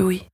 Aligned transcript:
Louis. 0.00 0.30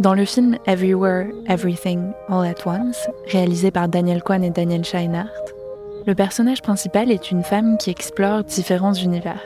Dans 0.00 0.14
le 0.14 0.24
film 0.24 0.56
Everywhere, 0.66 1.26
Everything, 1.46 2.12
All 2.30 2.46
at 2.46 2.66
Once, 2.66 3.06
réalisé 3.26 3.70
par 3.70 3.86
Daniel 3.86 4.22
Kwan 4.22 4.42
et 4.42 4.48
Daniel 4.48 4.82
Scheinert, 4.82 5.30
le 6.06 6.14
personnage 6.14 6.62
principal 6.62 7.10
est 7.10 7.30
une 7.30 7.42
femme 7.42 7.76
qui 7.76 7.90
explore 7.90 8.42
différents 8.42 8.94
univers. 8.94 9.42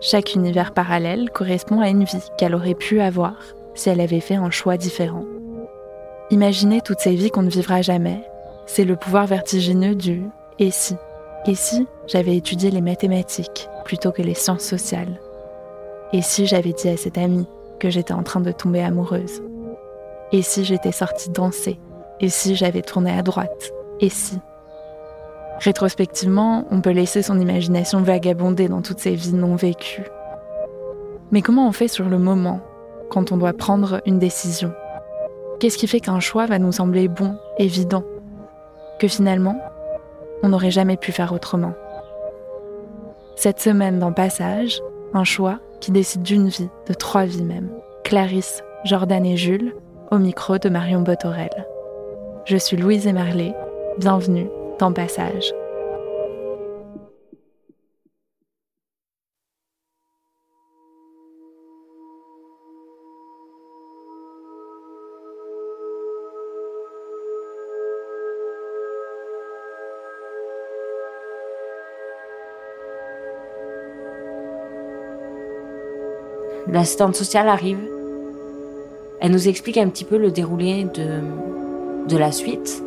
Chaque 0.00 0.34
univers 0.34 0.72
parallèle 0.72 1.28
correspond 1.28 1.80
à 1.82 1.90
une 1.90 2.04
vie 2.04 2.30
qu'elle 2.38 2.54
aurait 2.54 2.74
pu 2.74 3.02
avoir 3.02 3.36
si 3.74 3.90
elle 3.90 4.00
avait 4.00 4.20
fait 4.20 4.36
un 4.36 4.48
choix 4.48 4.78
différent. 4.78 5.26
Imaginez 6.30 6.80
toutes 6.80 7.00
ces 7.00 7.14
vies 7.14 7.30
qu'on 7.30 7.42
ne 7.42 7.50
vivra 7.50 7.82
jamais, 7.82 8.22
c'est 8.64 8.86
le 8.86 8.96
pouvoir 8.96 9.26
vertigineux 9.26 9.94
du 9.94 10.22
et 10.58 10.70
si. 10.70 10.94
Et 11.46 11.54
si 11.54 11.86
j'avais 12.06 12.34
étudié 12.34 12.70
les 12.70 12.80
mathématiques 12.80 13.68
plutôt 13.84 14.10
que 14.10 14.22
les 14.22 14.32
sciences 14.32 14.64
sociales 14.64 15.20
Et 16.14 16.22
si 16.22 16.46
j'avais 16.46 16.72
dit 16.72 16.88
à 16.88 16.96
cette 16.96 17.18
amie 17.18 17.46
que 17.78 17.90
j'étais 17.90 18.14
en 18.14 18.22
train 18.22 18.40
de 18.40 18.52
tomber 18.52 18.80
amoureuse 18.80 19.42
Et 20.32 20.42
si 20.42 20.64
j'étais 20.64 20.92
sortie 20.92 21.30
danser? 21.30 21.78
Et 22.20 22.28
si 22.28 22.54
j'avais 22.54 22.82
tourné 22.82 23.16
à 23.16 23.22
droite? 23.22 23.72
Et 24.00 24.08
si? 24.08 24.38
Rétrospectivement, 25.60 26.64
on 26.70 26.80
peut 26.80 26.90
laisser 26.90 27.22
son 27.22 27.40
imagination 27.40 28.02
vagabonder 28.02 28.68
dans 28.68 28.82
toutes 28.82 28.98
ces 28.98 29.14
vies 29.14 29.32
non 29.32 29.56
vécues. 29.56 30.04
Mais 31.30 31.42
comment 31.42 31.66
on 31.66 31.72
fait 31.72 31.88
sur 31.88 32.08
le 32.08 32.18
moment, 32.18 32.60
quand 33.10 33.32
on 33.32 33.36
doit 33.36 33.52
prendre 33.52 34.00
une 34.06 34.18
décision? 34.18 34.72
Qu'est-ce 35.58 35.78
qui 35.78 35.86
fait 35.86 36.00
qu'un 36.00 36.20
choix 36.20 36.46
va 36.46 36.58
nous 36.58 36.72
sembler 36.72 37.08
bon, 37.08 37.36
évident 37.58 38.04
Que 39.00 39.08
finalement, 39.08 39.58
on 40.42 40.50
n'aurait 40.50 40.70
jamais 40.70 40.96
pu 40.96 41.12
faire 41.12 41.32
autrement? 41.32 41.72
Cette 43.36 43.60
semaine 43.60 43.98
dans 43.98 44.12
Passage, 44.12 44.82
un 45.14 45.24
choix 45.24 45.58
qui 45.80 45.92
décide 45.92 46.22
d'une 46.22 46.48
vie, 46.48 46.68
de 46.88 46.94
trois 46.94 47.24
vies 47.24 47.44
même. 47.44 47.70
Clarisse, 48.04 48.62
Jordan 48.84 49.24
et 49.24 49.36
Jules, 49.36 49.74
au 50.10 50.18
micro 50.18 50.58
de 50.58 50.68
Marion 50.68 51.00
Botorel. 51.00 51.50
Je 52.44 52.56
suis 52.56 52.76
Louise 52.76 53.06
Emerlet, 53.06 53.54
bienvenue 53.98 54.48
dans 54.78 54.92
Passage. 54.92 55.52
L'assistante 76.68 77.14
sociale 77.14 77.48
arrive. 77.48 77.95
Elle 79.18 79.32
nous 79.32 79.48
explique 79.48 79.78
un 79.78 79.88
petit 79.88 80.04
peu 80.04 80.18
le 80.18 80.30
déroulé 80.30 80.84
de, 80.84 82.16
la 82.16 82.30
suite. 82.32 82.82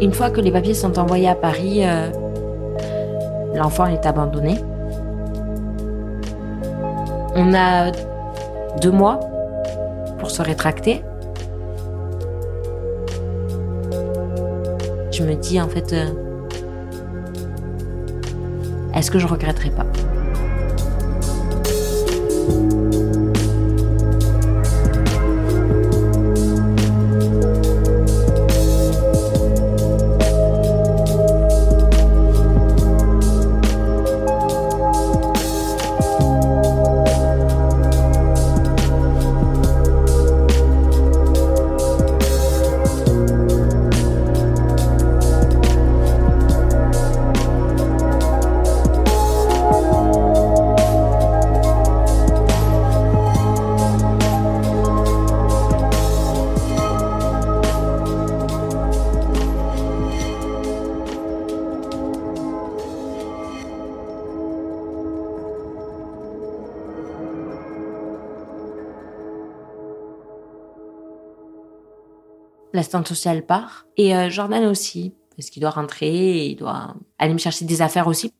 Une 0.00 0.12
fois 0.12 0.30
que 0.30 0.40
les 0.40 0.52
papiers 0.52 0.74
sont 0.74 0.98
envoyés 0.98 1.28
à 1.28 1.34
Paris, 1.34 1.80
euh, 1.82 2.10
l'enfant 3.54 3.86
est 3.86 4.04
abandonné. 4.06 4.58
On 7.34 7.54
a 7.54 7.90
deux 8.80 8.92
mois 8.92 9.18
pour 10.18 10.30
se 10.30 10.42
rétracter. 10.42 11.02
Je 15.10 15.24
me 15.24 15.34
dis 15.34 15.60
en 15.60 15.68
fait, 15.68 15.92
euh, 15.94 16.06
est-ce 18.94 19.10
que 19.10 19.18
je 19.18 19.26
regretterai 19.26 19.70
pas? 19.70 19.86
L'assistante 72.78 73.08
sociale 73.08 73.44
part. 73.44 73.86
Et 73.96 74.16
euh, 74.16 74.30
Jordan 74.30 74.64
aussi, 74.64 75.14
parce 75.36 75.50
qu'il 75.50 75.60
doit 75.60 75.70
rentrer, 75.70 76.46
il 76.46 76.56
doit 76.56 76.94
aller 77.18 77.32
me 77.32 77.38
chercher 77.38 77.64
des 77.64 77.82
affaires 77.82 78.06
aussi. 78.06 78.32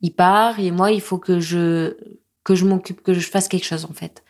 Il 0.00 0.12
part 0.12 0.58
et 0.58 0.70
moi, 0.70 0.90
il 0.90 1.00
faut 1.00 1.18
que 1.18 1.38
je 1.40 1.96
que 2.44 2.56
je 2.56 2.64
m'occupe, 2.64 3.02
que 3.02 3.14
je 3.14 3.20
fasse 3.20 3.46
quelque 3.46 3.64
chose 3.66 3.84
en 3.84 3.92
fait. 3.92 4.24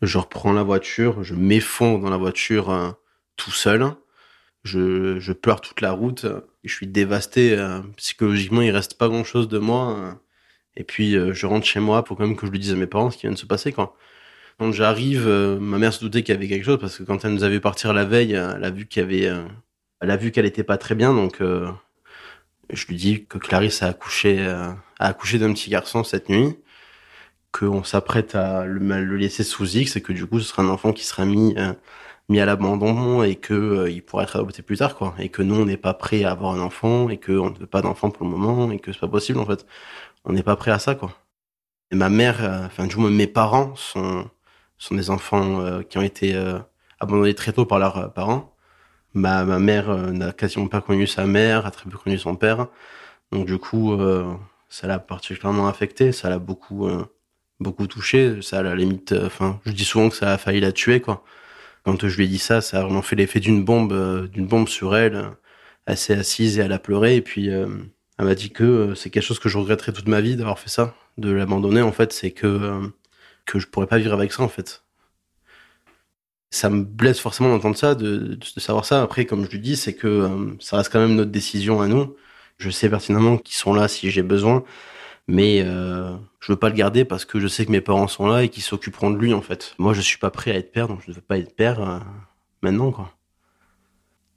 Je 0.00 0.16
reprends 0.16 0.52
la 0.52 0.62
voiture, 0.62 1.24
je 1.24 1.34
m'effondre 1.34 2.04
dans 2.04 2.10
la 2.10 2.16
voiture 2.16 2.70
euh, 2.70 2.90
tout 3.36 3.50
seul. 3.50 3.84
Je, 4.62 5.18
je, 5.18 5.32
pleure 5.32 5.60
toute 5.60 5.80
la 5.80 5.92
route. 5.92 6.26
Je 6.64 6.72
suis 6.72 6.86
dévasté 6.86 7.58
euh, 7.58 7.80
psychologiquement. 7.96 8.60
Il 8.60 8.70
reste 8.70 8.96
pas 8.98 9.08
grand 9.08 9.24
chose 9.24 9.48
de 9.48 9.58
moi. 9.58 10.20
et 10.76 10.84
puis 10.84 11.12
je 11.12 11.46
rentre 11.46 11.66
chez 11.66 11.80
moi 11.80 12.04
pour 12.04 12.16
quand 12.16 12.26
même 12.26 12.36
que 12.36 12.46
je 12.46 12.52
lui 12.52 12.58
dise 12.58 12.72
à 12.72 12.76
mes 12.76 12.86
parents 12.86 13.10
ce 13.10 13.16
qui 13.16 13.22
vient 13.22 13.32
de 13.32 13.38
se 13.38 13.46
passer. 13.46 13.72
Quand 13.72 13.92
quand 14.60 14.72
j'arrive, 14.72 15.26
euh, 15.26 15.58
ma 15.58 15.78
mère 15.78 15.92
se 15.92 16.00
doutait 16.00 16.22
qu'il 16.22 16.34
y 16.34 16.38
avait 16.38 16.48
quelque 16.48 16.64
chose 16.64 16.78
parce 16.78 16.98
que 16.98 17.02
quand 17.02 17.24
elle 17.24 17.32
nous 17.32 17.44
avait 17.44 17.60
partir 17.60 17.92
la 17.92 18.04
veille, 18.04 18.34
elle 18.34 18.64
a 18.64 18.70
vu 18.70 18.86
qu'il 18.86 19.02
y 19.02 19.04
avait, 19.04 19.26
euh, 19.26 19.42
elle 20.00 20.10
a 20.10 20.16
vu 20.16 20.32
qu'elle 20.32 20.46
était 20.46 20.64
pas 20.64 20.78
très 20.78 20.94
bien, 20.94 21.14
donc 21.14 21.40
euh, 21.40 21.70
je 22.70 22.86
lui 22.86 22.96
dis 22.96 23.24
que 23.26 23.38
Clarisse 23.38 23.82
a 23.82 23.88
accouché, 23.88 24.38
a 24.46 24.76
accouché 24.98 25.38
d'un 25.38 25.52
petit 25.52 25.70
garçon 25.70 26.04
cette 26.04 26.28
nuit, 26.28 26.56
qu'on 27.52 27.84
s'apprête 27.84 28.34
à 28.34 28.64
le, 28.64 28.78
le, 29.04 29.16
laisser 29.16 29.44
sous 29.44 29.76
X 29.76 29.96
et 29.96 30.02
que 30.02 30.12
du 30.12 30.26
coup 30.26 30.40
ce 30.40 30.48
sera 30.48 30.62
un 30.62 30.68
enfant 30.68 30.92
qui 30.92 31.04
sera 31.04 31.24
mis 31.24 31.54
euh, 31.58 31.72
mis 32.28 32.40
à 32.40 32.46
l'abandon 32.46 33.22
et 33.22 33.36
que 33.36 33.54
euh, 33.54 33.90
il 33.90 34.02
pourra 34.04 34.22
être 34.24 34.36
adopté 34.36 34.62
plus 34.62 34.78
tard 34.78 34.96
quoi. 34.96 35.14
Et 35.18 35.30
que 35.30 35.42
nous 35.42 35.56
on 35.56 35.64
n'est 35.66 35.76
pas 35.76 35.94
prêt 35.94 36.24
à 36.24 36.32
avoir 36.32 36.54
un 36.54 36.60
enfant 36.60 37.08
et 37.10 37.18
que 37.18 37.32
on 37.32 37.50
ne 37.50 37.58
veut 37.58 37.66
pas 37.66 37.82
d'enfant 37.82 38.10
pour 38.10 38.24
le 38.24 38.30
moment 38.30 38.70
et 38.72 38.78
que 38.78 38.92
c'est 38.92 39.00
pas 39.00 39.08
possible 39.08 39.38
en 39.40 39.46
fait. 39.46 39.66
On 40.24 40.32
n'est 40.32 40.42
pas 40.42 40.56
prêt 40.56 40.70
à 40.70 40.78
ça 40.78 40.94
quoi. 40.94 41.12
Et 41.92 41.96
ma 41.96 42.08
mère 42.10 42.44
euh, 42.44 42.66
enfin 42.66 42.86
du 42.86 42.96
moins 42.96 43.10
mes 43.10 43.26
parents 43.26 43.74
sont 43.76 44.30
sont 44.80 44.94
des 44.94 45.10
enfants 45.10 45.82
qui 45.88 45.98
ont 45.98 46.02
été 46.02 46.34
abandonnés 46.98 47.34
très 47.34 47.52
tôt 47.52 47.66
par 47.66 47.78
leurs 47.78 48.12
parents 48.12 48.54
ma 49.14 49.44
ma 49.44 49.58
mère 49.58 49.94
n'a 50.12 50.32
quasiment 50.32 50.68
pas 50.68 50.80
connu 50.80 51.06
sa 51.06 51.26
mère 51.26 51.66
a 51.66 51.70
très 51.70 51.88
peu 51.88 51.98
connu 51.98 52.18
son 52.18 52.36
père 52.36 52.66
donc 53.30 53.46
du 53.46 53.58
coup 53.58 53.96
ça 54.68 54.86
l'a 54.86 54.98
particulièrement 54.98 55.68
affecté 55.68 56.12
ça 56.12 56.28
l'a 56.30 56.38
beaucoup 56.38 56.88
beaucoup 57.60 57.86
touché. 57.86 58.42
Ça, 58.42 58.62
la 58.62 58.74
limite, 58.74 59.12
euh, 59.12 59.26
enfin, 59.26 59.60
je 59.66 59.72
dis 59.72 59.84
souvent 59.84 60.08
que 60.08 60.16
ça 60.16 60.32
a 60.32 60.38
failli 60.38 60.60
la 60.60 60.72
tuer, 60.72 61.00
quoi. 61.00 61.24
Quand 61.84 62.08
je 62.08 62.16
lui 62.16 62.24
ai 62.24 62.28
dit 62.28 62.38
ça, 62.38 62.60
ça 62.60 62.80
a 62.80 62.82
vraiment 62.82 63.02
fait 63.02 63.16
l'effet 63.16 63.40
d'une 63.40 63.64
bombe, 63.64 63.92
euh, 63.92 64.26
d'une 64.28 64.46
bombe 64.46 64.68
sur 64.68 64.96
elle. 64.96 65.30
Elle 65.86 65.96
s'est 65.96 66.14
assise 66.14 66.58
et 66.58 66.62
elle 66.62 66.72
a 66.72 66.78
pleuré. 66.78 67.16
Et 67.16 67.22
puis, 67.22 67.50
euh, 67.50 67.68
elle 68.18 68.26
m'a 68.26 68.34
dit 68.34 68.50
que 68.50 68.94
c'est 68.94 69.10
quelque 69.10 69.22
chose 69.22 69.38
que 69.38 69.48
je 69.48 69.58
regretterais 69.58 69.92
toute 69.92 70.08
ma 70.08 70.20
vie 70.20 70.36
d'avoir 70.36 70.58
fait 70.58 70.68
ça, 70.68 70.94
de 71.18 71.30
l'abandonner. 71.30 71.82
En 71.82 71.92
fait, 71.92 72.12
c'est 72.12 72.32
que 72.32 72.90
que 73.50 73.58
je 73.58 73.66
pourrais 73.68 73.86
pas 73.86 73.98
vivre 73.98 74.14
avec 74.14 74.32
ça, 74.32 74.42
en 74.42 74.48
fait. 74.48 74.84
Ça 76.50 76.68
me 76.70 76.82
blesse 76.82 77.20
forcément 77.20 77.50
d'entendre 77.50 77.76
ça, 77.76 77.94
de, 77.94 78.38
savoir 78.56 78.84
ça. 78.84 79.02
Après, 79.02 79.24
comme 79.24 79.44
je 79.44 79.50
lui 79.50 79.60
dis, 79.60 79.76
c'est 79.76 79.94
que 79.94 80.56
ça 80.60 80.76
reste 80.78 80.92
quand 80.92 81.00
même 81.00 81.14
notre 81.14 81.30
décision 81.30 81.80
à 81.80 81.86
nous. 81.88 82.16
Je 82.58 82.70
sais 82.70 82.88
pertinemment 82.90 83.38
qu'ils 83.38 83.54
sont 83.56 83.72
là 83.72 83.88
si 83.88 84.10
j'ai 84.10 84.22
besoin 84.22 84.64
mais 85.30 85.62
euh, 85.64 86.16
je 86.40 86.52
veux 86.52 86.58
pas 86.58 86.68
le 86.68 86.74
garder 86.74 87.04
parce 87.04 87.24
que 87.24 87.40
je 87.40 87.46
sais 87.46 87.64
que 87.64 87.70
mes 87.70 87.80
parents 87.80 88.08
sont 88.08 88.26
là 88.26 88.42
et 88.42 88.48
qu'ils 88.48 88.62
s'occuperont 88.62 89.10
de 89.10 89.18
lui 89.18 89.32
en 89.32 89.42
fait. 89.42 89.74
Moi, 89.78 89.94
je 89.94 90.00
suis 90.00 90.18
pas 90.18 90.30
prêt 90.30 90.50
à 90.50 90.54
être 90.56 90.72
père, 90.72 90.88
donc 90.88 91.00
je 91.04 91.10
ne 91.10 91.16
veux 91.16 91.22
pas 91.22 91.38
être 91.38 91.54
père 91.54 91.80
euh, 91.80 91.98
maintenant 92.62 92.90
quoi. 92.90 93.14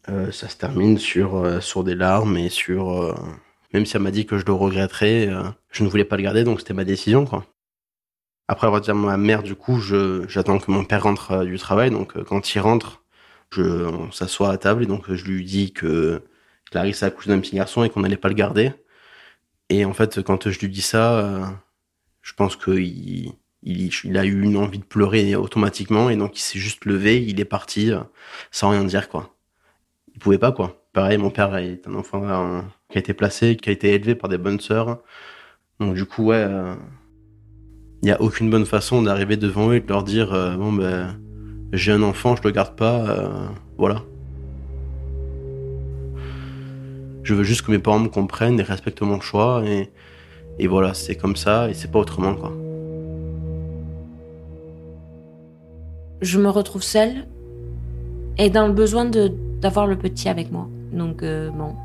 Euh, 0.10 0.32
ça 0.32 0.50
se 0.50 0.58
termine 0.58 0.98
sur 0.98 1.36
euh, 1.36 1.62
sur 1.62 1.84
des 1.84 1.96
larmes 1.96 2.36
et 2.38 2.50
sur 2.50 2.92
euh, 2.92 3.16
même 3.74 3.86
si 3.86 3.96
elle 3.96 4.04
m'a 4.04 4.12
dit 4.12 4.26
que 4.26 4.38
je 4.38 4.46
le 4.46 4.54
regretterais, 4.54 5.30
je 5.72 5.84
ne 5.84 5.90
voulais 5.90 6.06
pas 6.06 6.18
le 6.18 6.24
garder, 6.24 6.44
donc 6.44 6.60
c'était 6.60 6.74
ma 6.76 6.84
décision 6.84 7.26
quoi. 7.26 7.46
Après 8.48 8.68
avoir 8.68 8.82
dit 8.82 8.92
à 8.92 8.94
ma 8.94 9.18
mère, 9.18 9.44
du 9.44 9.56
coup, 9.56 9.80
je 9.80 10.26
j'attends 10.28 10.60
que 10.60 10.72
mon 10.72 10.84
père 10.86 11.04
rentre 11.04 11.46
du 11.46 11.58
travail, 11.58 11.92
donc 11.92 12.22
quand 12.24 12.56
il 12.56 12.60
rentre, 12.60 13.04
je 13.52 13.62
on 13.64 14.12
s'assoit 14.12 14.52
à 14.52 14.58
table 14.58 14.84
et 14.84 14.86
donc 14.86 15.12
je 15.14 15.26
lui 15.26 15.46
dis 15.46 15.74
que 15.74 16.24
Clarisse 16.72 17.04
a 17.04 17.08
accouché 17.08 17.30
d'un 17.30 17.40
petit 17.40 17.56
garçon 17.56 17.84
et 17.84 17.90
qu'on 17.90 18.02
n'allait 18.02 18.18
pas 18.18 18.30
le 18.30 18.36
garder. 18.36 18.74
Et 19.70 19.86
en 19.86 19.94
fait, 19.94 20.22
quand 20.24 20.50
je 20.50 20.60
lui 20.60 20.70
dis 20.70 20.82
ça, 20.82 21.20
euh, 21.20 21.46
je 22.22 22.34
pense 22.34 22.56
qu'il 22.56 23.36
il, 23.64 23.92
il, 24.04 24.18
a 24.18 24.26
eu 24.26 24.42
une 24.42 24.58
envie 24.58 24.80
de 24.80 24.84
pleurer 24.84 25.36
automatiquement 25.36 26.10
et 26.10 26.18
donc 26.18 26.38
il 26.38 26.42
s'est 26.42 26.60
juste 26.60 26.86
levé, 26.86 27.24
il 27.24 27.40
est 27.40 27.46
parti 27.46 27.92
euh, 27.92 28.02
sans 28.52 28.70
rien 28.72 28.84
dire 28.84 29.10
quoi. 29.10 29.36
Il 30.16 30.20
pouvait 30.20 30.38
pas 30.38 30.52
quoi. 30.52 30.86
Pareil, 30.94 31.18
mon 31.18 31.32
père 31.32 31.56
est 31.58 31.88
un 31.88 31.96
enfant 31.96 32.24
euh, 32.28 32.62
qui 32.90 32.98
a 32.98 33.02
été 33.02 33.14
placé, 33.14 33.56
qui 33.56 33.70
a 33.70 33.74
été 33.74 33.94
élevé 33.94 34.16
par 34.16 34.30
des 34.30 34.38
bonnes 34.38 34.60
sœurs. 34.60 35.00
Donc 35.80 35.96
du 35.96 36.06
coup 36.06 36.26
ouais, 36.26 36.46
il 38.04 38.06
n'y 38.06 38.12
a 38.12 38.22
aucune 38.22 38.52
bonne 38.52 38.66
façon 38.66 39.02
d'arriver 39.02 39.38
devant 39.38 39.70
eux 39.72 39.76
et 39.76 39.80
de 39.80 39.88
leur 39.88 40.04
dire 40.04 40.30
bon 40.60 40.74
ben 40.74 41.18
j'ai 41.72 41.92
un 41.92 42.04
enfant, 42.04 42.36
je 42.36 42.44
le 42.44 42.52
garde 42.52 42.76
pas, 42.76 43.52
voilà. 43.78 44.04
Je 47.24 47.34
veux 47.34 47.44
juste 47.44 47.62
que 47.62 47.72
mes 47.72 47.80
parents 47.80 48.00
me 48.00 48.10
comprennent 48.10 48.60
et 48.60 48.64
respectent 48.64 49.02
mon 49.02 49.22
choix. 49.22 49.64
Et, 50.60 50.68
voilà, 50.68 50.94
c'est 50.94 51.16
comme 51.16 51.36
ça 51.36 51.70
et 51.70 51.74
c'est 51.74 51.90
pas 51.90 52.00
autrement, 52.00 52.36
quoi. 52.36 52.52
Je 56.22 56.40
me 56.40 56.50
retrouve 56.50 56.84
seule 56.84 57.28
et 58.38 58.50
dans 58.50 58.68
le 58.68 58.74
besoin 58.74 59.06
d'avoir 59.06 59.88
le 59.88 59.98
petit 59.98 60.30
avec 60.30 60.52
moi. 60.52 60.68
Donc, 60.92 61.24
euh, 61.24 61.50
bon, 61.50 61.76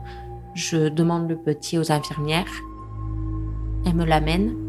je 0.54 0.88
demande 0.88 1.28
le 1.28 1.36
petit 1.36 1.78
aux 1.78 1.90
infirmières. 1.90 2.46
Elles 3.86 3.94
me 3.94 4.04
l'amènent. 4.04 4.67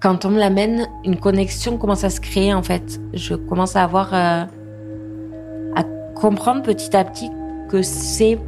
Quand 0.00 0.24
on 0.24 0.30
me 0.30 0.38
l'amène, 0.38 0.88
une 1.04 1.20
connexion 1.20 1.76
commence 1.76 2.04
à 2.04 2.10
se 2.10 2.20
créer 2.20 2.54
en 2.54 2.62
fait. 2.62 3.00
Je 3.12 3.34
commence 3.34 3.76
à 3.76 3.84
avoir 3.84 4.14
euh, 4.14 4.44
comprendre 6.20 6.62
petit 6.62 6.94
à 6.96 7.04
petit 7.04 7.30
que 7.68 7.82
c'est 7.82 8.38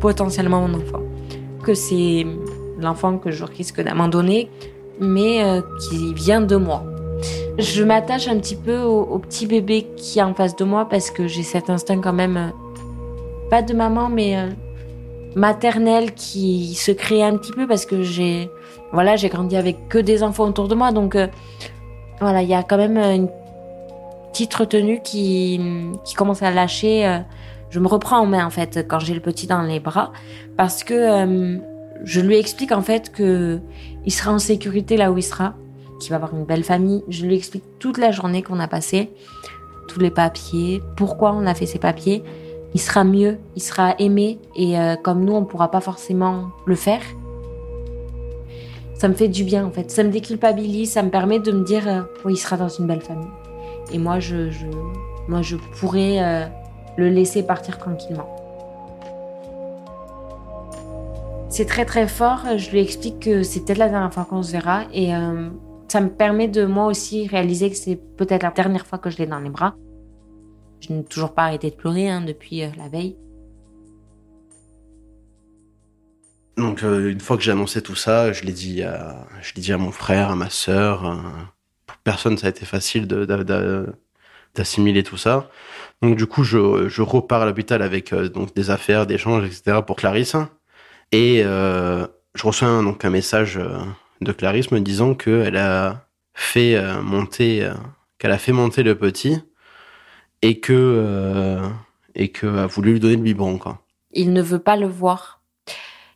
potentiellement 0.00 0.66
mon 0.66 0.78
enfant, 0.78 1.02
que 1.62 1.74
c'est 1.74 2.26
l'enfant 2.78 3.18
que 3.18 3.30
je 3.30 3.44
risque 3.44 3.80
d'abandonner, 3.82 4.50
mais 5.00 5.42
euh, 5.42 5.60
qui 5.80 6.14
vient 6.14 6.40
de 6.40 6.56
moi. 6.56 6.84
Je 7.58 7.84
m'attache 7.84 8.28
un 8.28 8.38
petit 8.38 8.56
peu 8.56 8.80
au, 8.80 9.18
petit 9.18 9.46
bébé 9.46 9.86
qui 9.96 10.18
est 10.18 10.22
en 10.22 10.34
face 10.34 10.56
de 10.56 10.64
moi 10.64 10.88
parce 10.88 11.10
que 11.10 11.26
j'ai 11.26 11.42
cet 11.42 11.70
instinct 11.70 12.00
quand 12.00 12.12
même, 12.12 12.36
euh, 12.36 13.48
pas 13.50 13.62
de 13.62 13.74
maman, 13.74 14.08
mais 14.08 14.36
euh, 15.36 15.40
maternel 15.40 16.12
qui 16.14 16.74
se 16.74 16.92
crée 16.92 17.22
un 17.22 17.36
petit 17.36 17.52
peu 17.52 17.66
parce 17.66 17.86
que 17.86 18.02
j'ai, 18.02 18.50
voilà, 18.92 19.16
j'ai 19.16 19.28
grandi 19.28 19.56
avec 19.56 19.88
que 19.88 19.98
des 19.98 20.22
enfants 20.22 20.48
autour 20.48 20.68
de 20.68 20.74
moi, 20.74 20.92
donc 20.92 21.16
voilà, 22.20 22.42
il 22.42 22.48
y 22.48 22.54
a 22.54 22.62
quand 22.62 22.76
même 22.76 22.98
une 22.98 23.28
petite 24.32 24.54
retenue 24.54 25.00
qui, 25.02 25.60
qui 26.04 26.14
commence 26.14 26.42
à 26.42 26.50
lâcher. 26.50 27.06
Euh, 27.06 27.18
je 27.70 27.78
me 27.78 27.86
reprends 27.86 28.18
en 28.18 28.26
main 28.26 28.44
en 28.44 28.50
fait 28.50 28.86
quand 28.88 28.98
j'ai 28.98 29.14
le 29.14 29.20
petit 29.20 29.46
dans 29.46 29.62
les 29.62 29.80
bras 29.80 30.12
parce 30.56 30.84
que 30.84 30.94
euh, 30.94 31.58
je 32.04 32.20
lui 32.20 32.36
explique 32.38 32.72
en 32.72 32.82
fait 32.82 33.12
que 33.12 33.60
il 34.04 34.12
sera 34.12 34.32
en 34.32 34.38
sécurité 34.38 34.96
là 34.96 35.12
où 35.12 35.18
il 35.18 35.22
sera, 35.22 35.54
qu'il 36.00 36.10
va 36.10 36.16
avoir 36.16 36.34
une 36.34 36.44
belle 36.44 36.64
famille. 36.64 37.02
Je 37.08 37.24
lui 37.26 37.36
explique 37.36 37.64
toute 37.78 37.98
la 37.98 38.10
journée 38.10 38.42
qu'on 38.42 38.58
a 38.58 38.68
passée, 38.68 39.10
tous 39.88 40.00
les 40.00 40.10
papiers, 40.10 40.82
pourquoi 40.96 41.32
on 41.32 41.46
a 41.46 41.54
fait 41.54 41.66
ces 41.66 41.78
papiers. 41.78 42.22
Il 42.74 42.80
sera 42.80 43.04
mieux, 43.04 43.38
il 43.54 43.62
sera 43.62 43.94
aimé 43.98 44.38
et 44.56 44.78
euh, 44.78 44.96
comme 44.96 45.24
nous 45.24 45.34
on 45.34 45.44
pourra 45.44 45.70
pas 45.70 45.80
forcément 45.80 46.50
le 46.66 46.74
faire. 46.74 47.02
Ça 48.94 49.08
me 49.08 49.14
fait 49.14 49.28
du 49.28 49.44
bien 49.44 49.66
en 49.66 49.70
fait, 49.70 49.90
ça 49.90 50.04
me 50.04 50.10
déculpabilise, 50.10 50.92
ça 50.92 51.02
me 51.02 51.10
permet 51.10 51.40
de 51.40 51.52
me 51.52 51.64
dire 51.64 52.06
oui 52.24 52.34
il 52.34 52.36
sera 52.36 52.56
dans 52.56 52.68
une 52.68 52.86
belle 52.86 53.02
famille 53.02 53.28
et 53.92 53.98
moi 53.98 54.20
je, 54.20 54.50
je 54.50 54.66
moi 55.28 55.42
je 55.42 55.56
pourrais 55.78 56.22
euh, 56.22 56.46
le 56.96 57.08
laisser 57.08 57.42
partir 57.42 57.78
tranquillement. 57.78 58.28
C'est 61.48 61.66
très 61.66 61.84
très 61.84 62.08
fort, 62.08 62.44
je 62.56 62.70
lui 62.70 62.80
explique 62.80 63.20
que 63.20 63.42
c'est 63.42 63.60
peut-être 63.60 63.78
la 63.78 63.88
dernière 63.88 64.12
fois 64.12 64.24
qu'on 64.24 64.42
se 64.42 64.52
verra 64.52 64.84
et 64.92 65.14
euh, 65.14 65.50
ça 65.88 66.00
me 66.00 66.08
permet 66.08 66.48
de 66.48 66.64
moi 66.64 66.86
aussi 66.86 67.26
réaliser 67.26 67.70
que 67.70 67.76
c'est 67.76 67.96
peut-être 68.16 68.42
la 68.42 68.50
dernière 68.50 68.86
fois 68.86 68.98
que 68.98 69.10
je 69.10 69.18
l'ai 69.18 69.26
dans 69.26 69.38
les 69.38 69.50
bras. 69.50 69.74
Je 70.82 70.92
n'ai 70.92 71.04
toujours 71.04 71.32
pas 71.34 71.44
arrêté 71.44 71.70
de 71.70 71.76
pleurer 71.76 72.10
hein, 72.10 72.20
depuis 72.20 72.62
euh, 72.62 72.68
la 72.76 72.88
veille. 72.88 73.16
Donc 76.58 76.82
une 76.82 77.20
fois 77.20 77.38
que 77.38 77.42
j'ai 77.42 77.50
annoncé 77.50 77.80
tout 77.80 77.94
ça, 77.94 78.32
je 78.32 78.44
l'ai 78.44 78.52
dit 78.52 78.82
à, 78.82 79.26
je 79.40 79.54
dit 79.54 79.72
à 79.72 79.78
mon 79.78 79.90
frère, 79.90 80.30
à 80.30 80.36
ma 80.36 80.50
sœur, 80.50 81.18
personne, 82.04 82.36
ça 82.36 82.46
a 82.46 82.50
été 82.50 82.66
facile 82.66 83.06
d'assimiler 84.54 85.02
tout 85.02 85.16
ça. 85.16 85.50
Donc 86.02 86.16
du 86.16 86.26
coup, 86.26 86.42
je, 86.42 87.00
repars 87.00 87.42
à 87.42 87.46
l'hôpital 87.46 87.82
avec 87.82 88.12
euh, 88.12 88.28
donc 88.28 88.54
des 88.54 88.70
affaires, 88.70 89.06
des 89.06 89.14
échanges, 89.14 89.44
etc. 89.46 89.78
pour 89.86 89.96
Clarisse. 89.96 90.36
Et 91.12 91.42
euh, 91.44 92.06
je 92.34 92.46
reçois 92.46 92.68
un, 92.68 92.82
donc 92.82 93.04
un 93.04 93.10
message 93.10 93.56
euh, 93.58 93.78
de 94.20 94.32
Clarisse 94.32 94.72
me 94.72 94.80
disant 94.80 95.14
qu'elle 95.14 95.56
a 95.56 96.06
fait 96.34 96.80
monter, 97.02 97.70
qu'elle 98.18 98.32
a 98.32 98.38
fait 98.38 98.52
monter 98.52 98.82
le 98.82 98.94
petit 98.96 99.42
et 100.42 100.60
que 100.60 101.60
et 102.14 102.28
que 102.28 102.46
a 102.46 102.66
voulu 102.66 102.92
lui 102.92 103.00
donner 103.00 103.16
le 103.16 103.22
biberon 103.22 103.58
quoi. 103.58 103.80
Il 104.12 104.32
ne 104.32 104.42
veut 104.42 104.58
pas 104.58 104.76
le 104.76 104.86
voir. 104.86 105.40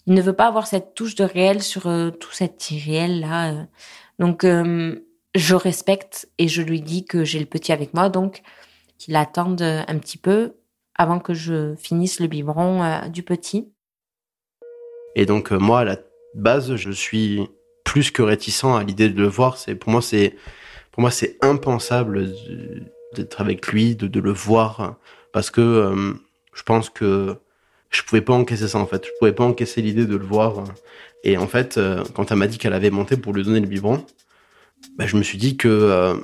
Il 0.06 0.14
ne 0.14 0.22
veut 0.22 0.34
pas 0.34 0.46
avoir 0.46 0.66
cette 0.66 0.94
touche 0.94 1.14
de 1.14 1.24
réel 1.24 1.62
sur 1.62 1.82
tout 2.20 2.32
cet 2.32 2.70
irréel 2.70 3.20
là. 3.20 3.66
Donc 4.18 4.44
je 5.36 5.54
respecte 5.54 6.28
et 6.38 6.48
je 6.48 6.62
lui 6.62 6.80
dis 6.80 7.04
que 7.04 7.24
j'ai 7.24 7.38
le 7.38 7.46
petit 7.46 7.72
avec 7.72 7.94
moi, 7.94 8.08
donc 8.08 8.42
qu'il 8.98 9.16
attende 9.16 9.62
un 9.62 9.98
petit 9.98 10.18
peu 10.18 10.54
avant 10.94 11.18
que 11.18 11.34
je 11.34 11.74
finisse 11.76 12.20
le 12.20 12.26
biberon 12.26 12.82
euh, 12.82 13.08
du 13.08 13.22
petit. 13.22 13.68
Et 15.14 15.26
donc 15.26 15.52
euh, 15.52 15.58
moi, 15.58 15.80
à 15.80 15.84
la 15.84 15.98
base, 16.34 16.76
je 16.76 16.90
suis 16.90 17.46
plus 17.84 18.10
que 18.10 18.22
réticent 18.22 18.64
à 18.64 18.82
l'idée 18.82 19.10
de 19.10 19.20
le 19.20 19.28
voir. 19.28 19.58
C'est 19.58 19.74
pour 19.74 19.90
moi, 19.90 20.02
c'est 20.02 20.34
pour 20.90 21.02
moi, 21.02 21.10
c'est 21.10 21.36
impensable 21.42 22.32
d'être 23.16 23.40
avec 23.40 23.66
lui, 23.68 23.96
de, 23.96 24.20
le 24.20 24.32
voir, 24.32 24.96
parce 25.32 25.50
que 25.50 25.60
euh, 25.60 26.12
je 26.54 26.62
pense 26.62 26.90
que 26.90 27.36
je 27.90 28.02
pouvais 28.02 28.20
pas 28.20 28.34
encaisser 28.34 28.68
ça 28.68 28.78
en 28.78 28.86
fait. 28.86 29.04
Je 29.06 29.10
pouvais 29.18 29.32
pas 29.32 29.44
encaisser 29.44 29.82
l'idée 29.82 30.06
de 30.06 30.16
le 30.16 30.24
voir. 30.24 30.64
Et 31.24 31.36
en 31.36 31.46
fait, 31.46 31.80
quand 32.14 32.30
elle 32.30 32.38
m'a 32.38 32.46
dit 32.46 32.58
qu'elle 32.58 32.72
avait 32.72 32.90
monté 32.90 33.16
pour 33.16 33.32
lui 33.32 33.42
donner 33.42 33.60
le 33.60 33.66
biberon, 33.66 34.04
bah, 34.96 35.06
je 35.06 35.16
me 35.16 35.22
suis 35.22 35.38
dit 35.38 35.56
que 35.56 35.68
euh, 35.68 36.14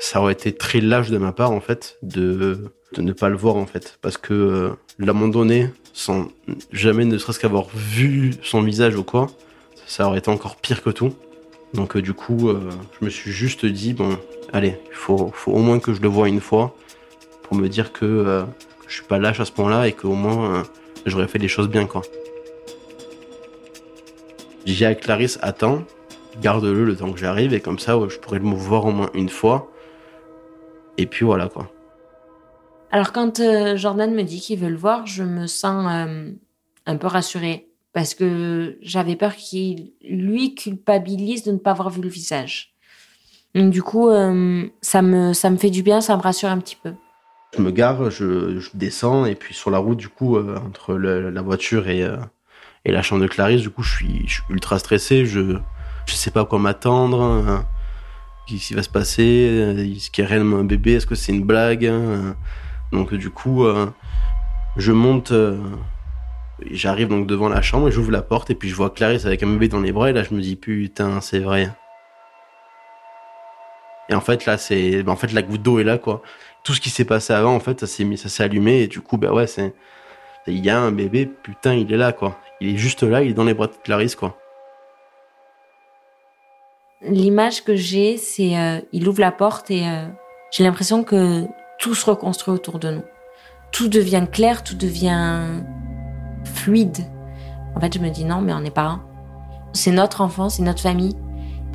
ça 0.00 0.20
aurait 0.20 0.32
été 0.32 0.52
très 0.52 0.80
lâche 0.80 1.10
de 1.10 1.18
ma 1.18 1.32
part 1.32 1.50
en 1.50 1.60
fait 1.60 1.98
de, 2.02 2.70
ne 2.96 3.12
pas 3.12 3.28
le 3.28 3.36
voir 3.36 3.56
en 3.56 3.66
fait 3.66 3.98
parce 4.00 4.16
que 4.16 4.32
euh, 4.32 4.70
l'abandonner 4.98 5.70
sans 5.92 6.28
jamais 6.72 7.04
ne 7.04 7.18
serait-ce 7.18 7.38
qu'avoir 7.38 7.68
vu 7.74 8.32
son 8.42 8.62
visage 8.62 8.96
ou 8.96 9.04
quoi 9.04 9.28
ça 9.86 10.06
aurait 10.06 10.18
été 10.18 10.30
encore 10.30 10.56
pire 10.56 10.82
que 10.82 10.90
tout. 10.90 11.14
Donc 11.72 11.96
du 11.96 12.12
coup, 12.12 12.50
je 12.98 13.04
me 13.04 13.08
suis 13.08 13.30
juste 13.30 13.64
dit, 13.66 13.92
bon, 13.92 14.18
allez, 14.52 14.78
il 14.86 14.94
faut, 14.94 15.30
faut, 15.32 15.52
au 15.52 15.58
moins 15.58 15.78
que 15.78 15.92
je 15.92 16.00
le 16.00 16.08
voie 16.08 16.28
une 16.28 16.40
fois 16.40 16.74
pour 17.42 17.56
me 17.56 17.68
dire 17.68 17.92
que, 17.92 18.44
je 18.86 18.94
suis 18.94 19.04
pas 19.04 19.18
lâche 19.18 19.40
à 19.40 19.44
ce 19.44 19.52
point-là 19.52 19.88
et 19.88 19.92
qu'au 19.92 20.14
moins 20.14 20.64
j'aurais 21.06 21.28
fait 21.28 21.38
les 21.38 21.48
choses 21.48 21.68
bien, 21.68 21.86
quoi. 21.86 22.02
J'ai 24.64 24.74
dit 24.74 24.84
à 24.84 24.94
Clarisse, 24.94 25.38
attends, 25.42 25.84
garde-le 26.40 26.84
le 26.84 26.96
temps 26.96 27.12
que 27.12 27.18
j'arrive 27.18 27.54
et 27.54 27.60
comme 27.60 27.78
ça, 27.78 27.98
je 28.08 28.18
pourrais 28.18 28.38
le 28.38 28.48
voir 28.48 28.84
au 28.84 28.90
moins 28.90 29.10
une 29.14 29.28
fois. 29.28 29.70
Et 30.98 31.06
puis 31.06 31.24
voilà, 31.24 31.48
quoi. 31.48 31.70
Alors 32.90 33.12
quand 33.12 33.40
euh, 33.40 33.76
Jordan 33.76 34.14
me 34.14 34.22
dit 34.22 34.40
qu'il 34.40 34.58
veut 34.58 34.68
le 34.68 34.76
voir, 34.76 35.06
je 35.06 35.22
me 35.22 35.46
sens 35.46 35.86
euh, 35.90 36.30
un 36.86 36.96
peu 36.96 37.06
rassurée 37.06 37.68
parce 37.92 38.14
que 38.14 38.78
j'avais 38.80 39.16
peur 39.16 39.34
qu'il 39.34 39.92
lui 40.02 40.54
culpabilise 40.54 41.42
de 41.42 41.52
ne 41.52 41.58
pas 41.58 41.72
avoir 41.72 41.90
vu 41.90 42.02
le 42.02 42.08
visage. 42.08 42.74
Du 43.56 43.82
coup, 43.82 44.10
euh, 44.10 44.66
ça 44.82 45.02
me 45.02 45.32
ça 45.32 45.50
me 45.50 45.56
fait 45.56 45.70
du 45.70 45.82
bien, 45.82 46.00
ça 46.00 46.16
me 46.16 46.22
rassure 46.22 46.50
un 46.50 46.58
petit 46.58 46.76
peu. 46.80 46.92
Je 47.56 47.62
me 47.62 47.70
gare, 47.70 48.10
je, 48.10 48.60
descends 48.74 49.24
et 49.24 49.34
puis 49.34 49.54
sur 49.54 49.70
la 49.70 49.78
route 49.78 49.96
du 49.96 50.08
coup 50.08 50.36
entre 50.36 50.94
la 50.94 51.42
voiture 51.42 51.88
et 51.88 52.06
et 52.84 52.92
la 52.92 53.02
chambre 53.02 53.22
de 53.22 53.26
Clarisse, 53.26 53.62
du 53.62 53.70
coup, 53.70 53.82
je 53.82 53.96
suis, 53.96 54.22
je 54.28 54.34
suis 54.34 54.42
ultra 54.50 54.78
stressé. 54.78 55.26
Je 55.26 55.58
je 56.06 56.14
sais 56.14 56.30
pas 56.30 56.44
quoi 56.44 56.58
m'attendre. 56.58 57.20
Hein. 57.20 57.66
Qu'est-ce 58.46 58.68
qui 58.68 58.74
va 58.74 58.82
se 58.82 58.88
passer 58.88 59.24
Est-ce 59.76 60.10
qu'il 60.10 60.22
y 60.22 60.26
a 60.26 60.30
réellement 60.30 60.58
un 60.58 60.64
bébé 60.64 60.92
Est-ce 60.94 61.06
que 61.06 61.16
c'est 61.16 61.32
une 61.32 61.42
blague 61.42 61.84
hein? 61.84 62.36
Donc 62.92 63.12
du 63.12 63.30
coup, 63.30 63.64
euh, 63.64 63.86
je 64.76 64.92
monte, 64.92 65.32
euh, 65.32 65.58
j'arrive 66.70 67.08
donc 67.08 67.26
devant 67.26 67.48
la 67.48 67.60
chambre 67.60 67.90
j'ouvre 67.90 68.12
la 68.12 68.22
porte 68.22 68.50
et 68.50 68.54
puis 68.54 68.68
je 68.68 68.76
vois 68.76 68.90
Clarisse 68.90 69.26
avec 69.26 69.42
un 69.42 69.48
bébé 69.48 69.66
dans 69.66 69.80
les 69.80 69.90
bras 69.90 70.10
et 70.10 70.12
là 70.12 70.22
je 70.22 70.32
me 70.32 70.40
dis 70.40 70.54
putain 70.54 71.20
c'est 71.20 71.40
vrai. 71.40 71.70
Et 74.08 74.14
en 74.14 74.20
fait 74.20 74.46
là 74.46 74.58
c'est, 74.58 75.02
ben, 75.02 75.12
en 75.12 75.16
fait 75.16 75.32
la 75.32 75.42
goutte 75.42 75.62
d'eau 75.62 75.78
est 75.78 75.84
là 75.84 75.98
quoi. 75.98 76.22
Tout 76.64 76.74
ce 76.74 76.80
qui 76.80 76.90
s'est 76.90 77.04
passé 77.04 77.32
avant 77.32 77.54
en 77.54 77.60
fait 77.60 77.80
ça 77.80 77.86
s'est 77.86 78.04
mis, 78.04 78.18
ça 78.18 78.28
s'est 78.28 78.42
allumé 78.42 78.82
et 78.82 78.86
du 78.88 79.00
coup 79.00 79.16
bah 79.16 79.32
ouais 79.32 79.46
c'est, 79.46 79.74
il 80.46 80.64
y 80.64 80.70
a 80.70 80.78
un 80.78 80.92
bébé 80.92 81.26
putain 81.26 81.74
il 81.74 81.92
est 81.92 81.96
là 81.96 82.12
quoi. 82.12 82.38
Il 82.60 82.74
est 82.74 82.76
juste 82.76 83.02
là, 83.02 83.22
il 83.22 83.30
est 83.30 83.34
dans 83.34 83.44
les 83.44 83.54
bras 83.54 83.66
de 83.66 83.74
Clarisse 83.82 84.16
quoi. 84.16 84.38
L'image 87.02 87.62
que 87.64 87.76
j'ai 87.76 88.16
c'est, 88.16 88.56
euh, 88.58 88.80
il 88.92 89.08
ouvre 89.08 89.20
la 89.20 89.32
porte 89.32 89.70
et 89.70 89.84
j'ai 90.50 90.64
l'impression 90.64 91.04
que 91.04 91.44
tout 91.78 91.94
se 91.94 92.06
reconstruit 92.06 92.54
autour 92.54 92.78
de 92.78 92.90
nous. 92.90 93.04
Tout 93.72 93.88
devient 93.88 94.26
clair, 94.30 94.62
tout 94.62 94.76
devient 94.76 95.60
fluide. 96.44 96.98
En 97.74 97.80
fait, 97.80 97.92
je 97.92 97.98
me 97.98 98.08
dis 98.08 98.24
non, 98.24 98.40
mais 98.40 98.52
on 98.52 98.60
n'est 98.60 98.70
pas 98.70 98.84
un. 98.84 99.02
C'est 99.72 99.90
notre 99.90 100.22
enfant, 100.22 100.48
c'est 100.48 100.62
notre 100.62 100.80
famille. 100.80 101.14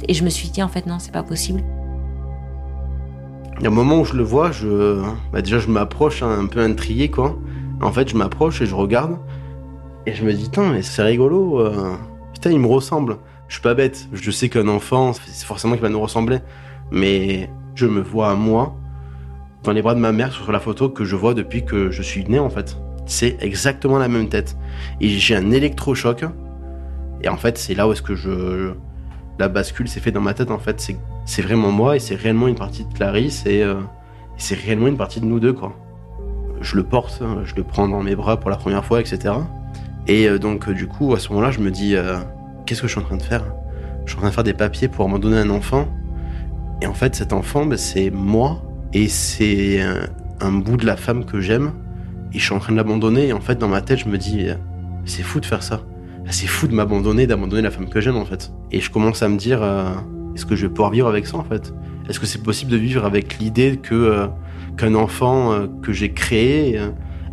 Et 0.07 0.13
je 0.13 0.23
me 0.23 0.29
suis 0.29 0.49
dit 0.49 0.63
en 0.63 0.67
fait 0.67 0.87
non, 0.87 0.97
c'est 0.99 1.11
pas 1.11 1.23
possible. 1.23 1.61
Il 3.61 3.65
y 3.65 3.67
a 3.67 3.69
un 3.69 3.73
moment 3.73 3.99
où 3.99 4.05
je 4.05 4.15
le 4.15 4.23
vois, 4.23 4.51
je, 4.51 5.03
bah 5.31 5.43
déjà 5.43 5.59
je 5.59 5.67
m'approche 5.67 6.23
un 6.23 6.47
peu 6.47 6.61
intrigué 6.61 7.11
quoi. 7.11 7.37
En 7.79 7.91
fait, 7.91 8.09
je 8.09 8.17
m'approche 8.17 8.59
et 8.63 8.65
je 8.65 8.73
regarde 8.73 9.19
et 10.07 10.15
je 10.15 10.25
me 10.25 10.33
dis 10.33 10.45
putain, 10.45 10.71
mais 10.71 10.81
c'est 10.81 11.03
rigolo. 11.03 11.59
Euh... 11.59 11.93
Putain, 12.33 12.49
il 12.49 12.59
me 12.59 12.65
ressemble. 12.65 13.17
Je 13.47 13.53
suis 13.53 13.61
pas 13.61 13.75
bête. 13.75 14.07
Je 14.13 14.31
sais 14.31 14.49
qu'un 14.49 14.67
enfant, 14.67 15.13
c'est 15.13 15.45
forcément 15.45 15.73
qu'il 15.73 15.83
va 15.83 15.89
nous 15.89 16.01
ressembler. 16.01 16.39
Mais 16.89 17.51
je 17.75 17.85
me 17.85 18.01
vois 18.01 18.33
moi 18.33 18.75
dans 19.61 19.73
les 19.73 19.83
bras 19.83 19.93
de 19.93 19.99
ma 19.99 20.11
mère 20.11 20.31
sur 20.31 20.51
la 20.51 20.59
photo 20.59 20.89
que 20.89 21.05
je 21.05 21.15
vois 21.15 21.35
depuis 21.35 21.63
que 21.63 21.91
je 21.91 22.01
suis 22.01 22.25
né 22.25 22.39
en 22.39 22.49
fait. 22.49 22.77
C'est 23.05 23.37
exactement 23.41 23.99
la 23.99 24.07
même 24.07 24.27
tête. 24.27 24.57
Et 25.01 25.07
j'ai 25.07 25.35
un 25.35 25.51
électrochoc. 25.51 26.25
Et 27.21 27.29
en 27.29 27.37
fait, 27.37 27.59
c'est 27.59 27.75
là 27.75 27.87
où 27.87 27.91
est-ce 27.91 28.01
que 28.01 28.15
je... 28.15 28.71
La 29.37 29.49
bascule 29.49 29.87
s'est 29.87 29.99
fait 29.99 30.11
dans 30.11 30.19
ma 30.19 30.33
tête 30.33 30.49
en 30.49 30.57
fait. 30.57 30.81
C'est 30.81 30.97
vraiment 31.41 31.71
moi 31.71 31.95
et 31.95 31.99
c'est 31.99 32.15
réellement 32.15 32.47
une 32.47 32.55
partie 32.55 32.85
de 32.85 32.93
Clarisse 32.93 33.45
et 33.45 33.63
euh, 33.63 33.75
c'est 34.37 34.55
réellement 34.55 34.87
une 34.87 34.97
partie 34.97 35.19
de 35.21 35.25
nous 35.25 35.39
deux 35.39 35.53
quoi. 35.53 35.75
Je 36.61 36.75
le 36.75 36.83
porte, 36.83 37.21
hein, 37.23 37.41
je 37.43 37.55
le 37.55 37.63
prends 37.63 37.87
dans 37.87 38.03
mes 38.03 38.15
bras 38.15 38.39
pour 38.39 38.49
la 38.49 38.57
première 38.57 38.85
fois, 38.85 38.99
etc. 38.99 39.33
Et 40.07 40.27
euh, 40.27 40.37
donc 40.37 40.69
du 40.69 40.87
coup, 40.87 41.13
à 41.13 41.19
ce 41.19 41.29
moment-là, 41.29 41.51
je 41.51 41.59
me 41.59 41.71
dis, 41.71 41.95
euh, 41.95 42.19
qu'est-ce 42.65 42.81
que 42.81 42.87
je 42.87 42.91
suis 42.91 43.01
en 43.01 43.05
train 43.05 43.17
de 43.17 43.23
faire? 43.23 43.43
Je 44.05 44.11
suis 44.11 44.17
en 44.17 44.21
train 44.21 44.29
de 44.29 44.33
faire 44.33 44.43
des 44.43 44.53
papiers 44.53 44.87
pour 44.87 45.07
m'en 45.09 45.19
donner 45.19 45.37
un 45.37 45.49
enfant. 45.49 45.87
Et 46.81 46.87
en 46.87 46.93
fait, 46.93 47.15
cet 47.15 47.33
enfant, 47.33 47.65
ben, 47.65 47.77
c'est 47.77 48.09
moi 48.11 48.61
et 48.93 49.07
c'est 49.07 49.79
un, 50.39 50.51
bout 50.51 50.77
de 50.77 50.85
la 50.85 50.97
femme 50.97 51.25
que 51.25 51.39
j'aime. 51.39 51.71
Et 52.33 52.39
je 52.39 52.43
suis 52.43 52.53
en 52.53 52.59
train 52.59 52.73
de 52.73 52.77
l'abandonner. 52.77 53.27
Et 53.27 53.33
en 53.33 53.41
fait, 53.41 53.57
dans 53.57 53.67
ma 53.67 53.81
tête, 53.81 53.99
je 53.99 54.07
me 54.07 54.17
dis, 54.17 54.47
c'est 55.05 55.23
fou 55.23 55.39
de 55.39 55.45
faire 55.45 55.63
ça. 55.63 55.81
C'est 56.29 56.47
fou 56.47 56.67
de 56.67 56.73
m'abandonner, 56.73 57.27
d'abandonner 57.27 57.61
la 57.61 57.71
femme 57.71 57.89
que 57.89 57.99
j'aime, 57.99 58.17
en 58.17 58.25
fait. 58.25 58.51
Et 58.71 58.79
je 58.79 58.89
commence 58.89 59.21
à 59.23 59.29
me 59.29 59.37
dire, 59.37 59.61
euh, 59.63 59.93
est-ce 60.35 60.45
que 60.45 60.55
je 60.55 60.67
vais 60.67 60.73
pouvoir 60.73 60.91
vivre 60.91 61.07
avec 61.07 61.27
ça, 61.27 61.37
en 61.37 61.43
fait? 61.43 61.73
Est-ce 62.09 62.19
que 62.19 62.25
c'est 62.25 62.43
possible 62.43 62.71
de 62.71 62.77
vivre 62.77 63.05
avec 63.05 63.39
l'idée 63.39 63.77
que 63.77 63.95
euh, 63.95 64.27
qu'un 64.77 64.95
enfant 64.95 65.51
euh, 65.51 65.67
que 65.81 65.93
j'ai 65.93 66.13
créé 66.13 66.79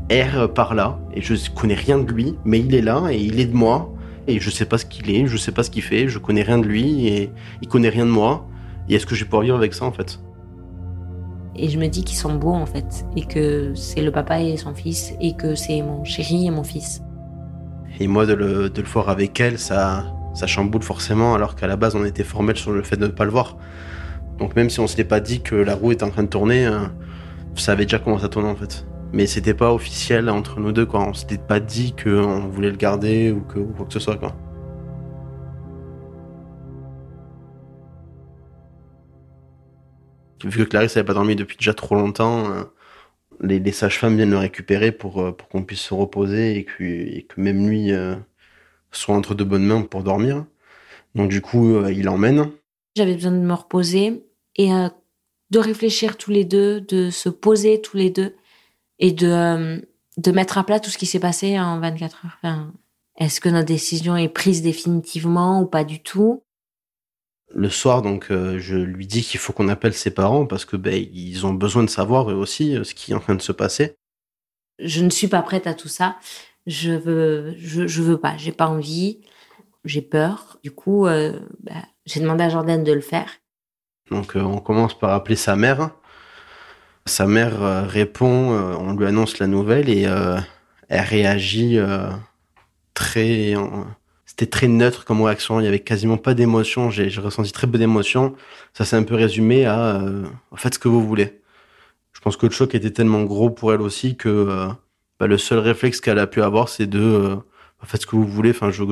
erre 0.08 0.52
par 0.52 0.74
là 0.74 0.98
et 1.14 1.20
je 1.20 1.34
connais 1.50 1.74
rien 1.74 1.98
de 1.98 2.10
lui, 2.10 2.36
mais 2.44 2.60
il 2.60 2.74
est 2.74 2.82
là 2.82 3.08
et 3.10 3.18
il 3.18 3.40
est 3.40 3.46
de 3.46 3.56
moi 3.56 3.92
et 4.28 4.40
je 4.40 4.50
sais 4.50 4.66
pas 4.66 4.76
ce 4.76 4.84
qu'il 4.84 5.10
est, 5.10 5.26
je 5.26 5.36
sais 5.38 5.52
pas 5.52 5.62
ce 5.62 5.70
qu'il 5.70 5.82
fait, 5.82 6.06
je 6.06 6.18
connais 6.18 6.42
rien 6.42 6.58
de 6.58 6.66
lui 6.66 7.08
et 7.08 7.32
il 7.62 7.68
connaît 7.68 7.88
rien 7.88 8.04
de 8.04 8.10
moi. 8.10 8.46
Et 8.88 8.94
est-ce 8.94 9.06
que 9.06 9.14
je 9.14 9.24
vais 9.24 9.28
pouvoir 9.28 9.42
vivre 9.42 9.56
avec 9.56 9.72
ça, 9.74 9.86
en 9.86 9.92
fait? 9.92 10.20
Et 11.56 11.68
je 11.68 11.78
me 11.78 11.88
dis 11.88 12.04
qu'ils 12.04 12.16
sont 12.16 12.34
beaux 12.34 12.54
en 12.54 12.66
fait, 12.66 13.06
et 13.16 13.24
que 13.24 13.72
c'est 13.74 14.02
le 14.02 14.12
papa 14.12 14.40
et 14.40 14.56
son 14.56 14.74
fils, 14.74 15.14
et 15.20 15.34
que 15.34 15.54
c'est 15.54 15.82
mon 15.82 16.04
chéri 16.04 16.46
et 16.46 16.50
mon 16.50 16.62
fils. 16.62 17.02
Et 17.98 18.06
moi, 18.06 18.26
de 18.26 18.34
le, 18.34 18.70
de 18.70 18.80
le 18.80 18.86
voir 18.86 19.08
avec 19.08 19.40
elle, 19.40 19.58
ça, 19.58 20.04
ça 20.38 20.46
chamboule 20.46 20.84
forcément, 20.84 21.34
alors 21.34 21.56
qu'à 21.56 21.66
la 21.66 21.74
base, 21.74 21.96
on 21.96 22.04
était 22.04 22.22
formel 22.22 22.56
sur 22.56 22.70
le 22.70 22.82
fait 22.84 22.96
de 22.96 23.06
ne 23.06 23.10
pas 23.10 23.24
le 23.24 23.32
voir. 23.32 23.56
Donc 24.38 24.54
même 24.54 24.70
si 24.70 24.78
on 24.78 24.84
ne 24.84 24.88
s'était 24.88 25.02
pas 25.02 25.18
dit 25.18 25.42
que 25.42 25.56
la 25.56 25.74
roue 25.74 25.90
était 25.90 26.04
en 26.04 26.10
train 26.10 26.22
de 26.22 26.28
tourner, 26.28 26.64
hein, 26.64 26.92
ça 27.56 27.72
avait 27.72 27.86
déjà 27.86 27.98
commencé 27.98 28.24
à 28.24 28.28
tourner 28.28 28.48
en 28.48 28.54
fait. 28.54 28.86
Mais 29.12 29.26
c'était 29.26 29.54
pas 29.54 29.72
officiel 29.72 30.30
entre 30.30 30.60
nous 30.60 30.70
deux, 30.70 30.86
quoi. 30.86 31.00
On 31.00 31.12
s'était 31.12 31.38
pas 31.38 31.58
dit 31.58 31.92
qu'on 32.00 32.46
voulait 32.46 32.70
le 32.70 32.76
garder 32.76 33.32
ou, 33.32 33.40
que, 33.40 33.58
ou 33.58 33.72
quoi 33.72 33.86
que 33.86 33.92
ce 33.92 33.98
soit, 33.98 34.16
quoi. 34.16 34.36
vu 40.44 40.64
que 40.64 40.70
Clarisse 40.70 40.94
n'avait 40.94 41.04
pas 41.06 41.14
dormi 41.14 41.34
depuis 41.34 41.56
déjà 41.56 41.74
trop 41.74 41.96
longtemps, 41.96 42.48
euh, 42.52 42.62
les, 43.40 43.72
sages-femmes 43.72 44.16
viennent 44.16 44.30
le 44.30 44.38
récupérer 44.38 44.92
pour, 44.92 45.20
euh, 45.20 45.32
pour 45.32 45.48
qu'on 45.48 45.64
puisse 45.64 45.80
se 45.80 45.94
reposer 45.94 46.56
et 46.58 46.64
que, 46.64 47.22
que 47.22 47.40
même 47.40 47.68
lui 47.68 47.92
euh, 47.92 48.14
soit 48.92 49.14
entre 49.14 49.34
de 49.34 49.44
bonnes 49.44 49.66
mains 49.66 49.82
pour 49.82 50.02
dormir. 50.02 50.44
Donc 51.14 51.30
du 51.30 51.40
coup, 51.40 51.84
il 51.88 52.04
l'emmène. 52.04 52.50
J'avais 52.96 53.14
besoin 53.14 53.32
de 53.32 53.38
me 53.38 53.54
reposer 53.54 54.24
et 54.56 54.70
de 55.50 55.58
réfléchir 55.58 56.16
tous 56.16 56.30
les 56.30 56.44
deux, 56.44 56.80
de 56.80 57.10
se 57.10 57.28
poser 57.28 57.80
tous 57.80 57.96
les 57.96 58.10
deux 58.10 58.34
et 58.98 59.12
de, 59.12 59.82
de 60.16 60.30
mettre 60.32 60.58
à 60.58 60.64
plat 60.64 60.80
tout 60.80 60.90
ce 60.90 60.98
qui 60.98 61.06
s'est 61.06 61.20
passé 61.20 61.58
en 61.58 61.80
24 61.80 62.26
heures. 62.44 62.68
Est-ce 63.18 63.40
que 63.40 63.48
notre 63.48 63.66
décision 63.66 64.16
est 64.16 64.28
prise 64.28 64.62
définitivement 64.62 65.60
ou 65.60 65.66
pas 65.66 65.84
du 65.84 66.00
tout? 66.00 66.44
Le 67.54 67.70
soir, 67.70 68.02
donc, 68.02 68.30
euh, 68.30 68.58
je 68.58 68.76
lui 68.76 69.06
dis 69.06 69.22
qu'il 69.22 69.40
faut 69.40 69.52
qu'on 69.52 69.68
appelle 69.68 69.94
ses 69.94 70.10
parents 70.10 70.46
parce 70.46 70.64
que 70.64 70.76
ben, 70.76 71.06
ils 71.12 71.46
ont 71.46 71.54
besoin 71.54 71.82
de 71.82 71.90
savoir 71.90 72.30
eux 72.30 72.34
aussi 72.34 72.76
euh, 72.76 72.84
ce 72.84 72.94
qui 72.94 73.12
est 73.12 73.14
en 73.14 73.20
train 73.20 73.34
de 73.34 73.42
se 73.42 73.52
passer. 73.52 73.96
Je 74.78 75.02
ne 75.02 75.10
suis 75.10 75.28
pas 75.28 75.42
prête 75.42 75.66
à 75.66 75.74
tout 75.74 75.88
ça. 75.88 76.16
Je 76.68 76.92
veux, 76.92 77.54
je, 77.58 77.88
je 77.88 78.02
veux 78.02 78.18
pas. 78.18 78.36
J'ai 78.36 78.52
pas 78.52 78.68
envie. 78.68 79.20
J'ai 79.84 80.02
peur. 80.02 80.58
Du 80.62 80.70
coup, 80.70 81.06
euh, 81.06 81.32
ben, 81.60 81.82
j'ai 82.06 82.20
demandé 82.20 82.44
à 82.44 82.48
Jordan 82.48 82.84
de 82.84 82.92
le 82.92 83.00
faire. 83.00 83.28
Donc, 84.10 84.32
on 84.36 84.58
commence 84.58 84.96
par 84.96 85.10
appeler 85.10 85.36
sa 85.36 85.56
mère. 85.56 85.90
Sa 87.04 87.26
mère 87.26 87.88
répond. 87.88 88.26
on 88.28 88.94
lui 88.94 89.06
annonce 89.06 89.38
la 89.38 89.46
nouvelle 89.46 89.88
et 89.88 90.02
elle 90.88 91.04
réagit 91.04 91.78
très 92.94 93.54
c'était 94.38 94.50
très 94.50 94.68
neutre 94.68 95.04
comme 95.04 95.20
réaction. 95.22 95.58
Il 95.58 95.64
y 95.64 95.66
avait 95.66 95.80
quasiment 95.80 96.16
pas 96.16 96.32
d'émotion. 96.32 96.90
J'ai 96.90 97.08
ressenti 97.20 97.50
très 97.50 97.66
peu 97.66 97.76
d'émotion. 97.76 98.36
Ça 98.72 98.84
s'est 98.84 98.94
un 98.94 99.02
peu 99.02 99.16
résumé 99.16 99.64
à 99.64 99.96
euh, 99.96 100.26
faites 100.54 100.74
ce 100.74 100.78
que 100.78 100.86
vous 100.86 101.04
voulez. 101.04 101.40
Je 102.12 102.20
pense 102.20 102.36
que 102.36 102.46
le 102.46 102.52
choc 102.52 102.72
était 102.76 102.92
tellement 102.92 103.24
gros 103.24 103.50
pour 103.50 103.72
elle 103.72 103.80
aussi 103.80 104.16
que 104.16 104.28
euh, 104.28 104.68
bah, 105.18 105.26
le 105.26 105.38
seul 105.38 105.58
réflexe 105.58 106.00
qu'elle 106.00 106.18
a 106.18 106.26
pu 106.26 106.42
avoir, 106.42 106.68
c'est 106.68 106.86
de 106.86 107.00
euh, 107.00 107.36
faites 107.84 108.02
ce 108.02 108.06
que 108.06 108.16
vous 108.16 108.26
voulez. 108.26 108.50
Enfin, 108.50 108.70
je 108.70 108.84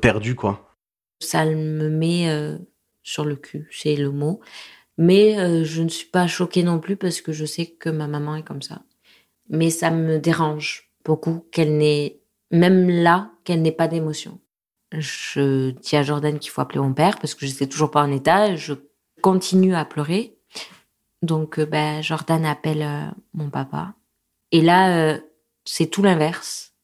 perdu 0.00 0.34
quoi. 0.34 0.76
Ça 1.20 1.44
me 1.44 1.88
met 1.88 2.28
euh, 2.28 2.58
sur 3.02 3.24
le 3.24 3.36
cul, 3.36 3.68
c'est 3.70 3.96
le 3.96 4.10
mot. 4.10 4.40
Mais 4.98 5.64
je 5.64 5.82
ne 5.82 5.88
suis 5.88 6.06
pas 6.06 6.26
choquée 6.26 6.62
non 6.62 6.78
plus 6.78 6.96
parce 6.96 7.22
que 7.22 7.32
je 7.32 7.46
sais 7.46 7.66
que 7.66 7.88
ma 7.88 8.06
maman 8.06 8.36
est 8.36 8.42
comme 8.42 8.60
ça. 8.60 8.82
Mais 9.48 9.70
ça 9.70 9.90
me 9.90 10.18
dérange 10.18 10.90
beaucoup 11.04 11.46
qu'elle 11.50 11.78
n'ait 11.78 12.20
même 12.50 12.88
là, 12.88 13.30
qu'elle 13.44 13.62
n'ait 13.62 13.72
pas 13.72 13.88
d'émotion. 13.88 14.38
Je 14.92 15.70
dis 15.70 15.96
à 15.96 16.02
Jordan 16.02 16.38
qu'il 16.38 16.50
faut 16.50 16.60
appeler 16.60 16.80
mon 16.80 16.92
père 16.92 17.18
parce 17.18 17.34
que 17.34 17.46
je 17.46 17.50
n'étais 17.50 17.66
toujours 17.66 17.90
pas 17.90 18.02
en 18.02 18.12
état. 18.12 18.54
Je 18.54 18.74
continue 19.22 19.74
à 19.74 19.84
pleurer. 19.84 20.36
Donc, 21.22 21.58
euh, 21.58 21.66
ben, 21.66 22.02
Jordan 22.02 22.44
appelle 22.44 22.82
euh, 22.82 23.06
mon 23.32 23.48
papa. 23.48 23.94
Et 24.52 24.60
là, 24.60 24.96
euh, 24.96 25.18
c'est 25.64 25.86
tout 25.86 26.02
l'inverse. 26.02 26.74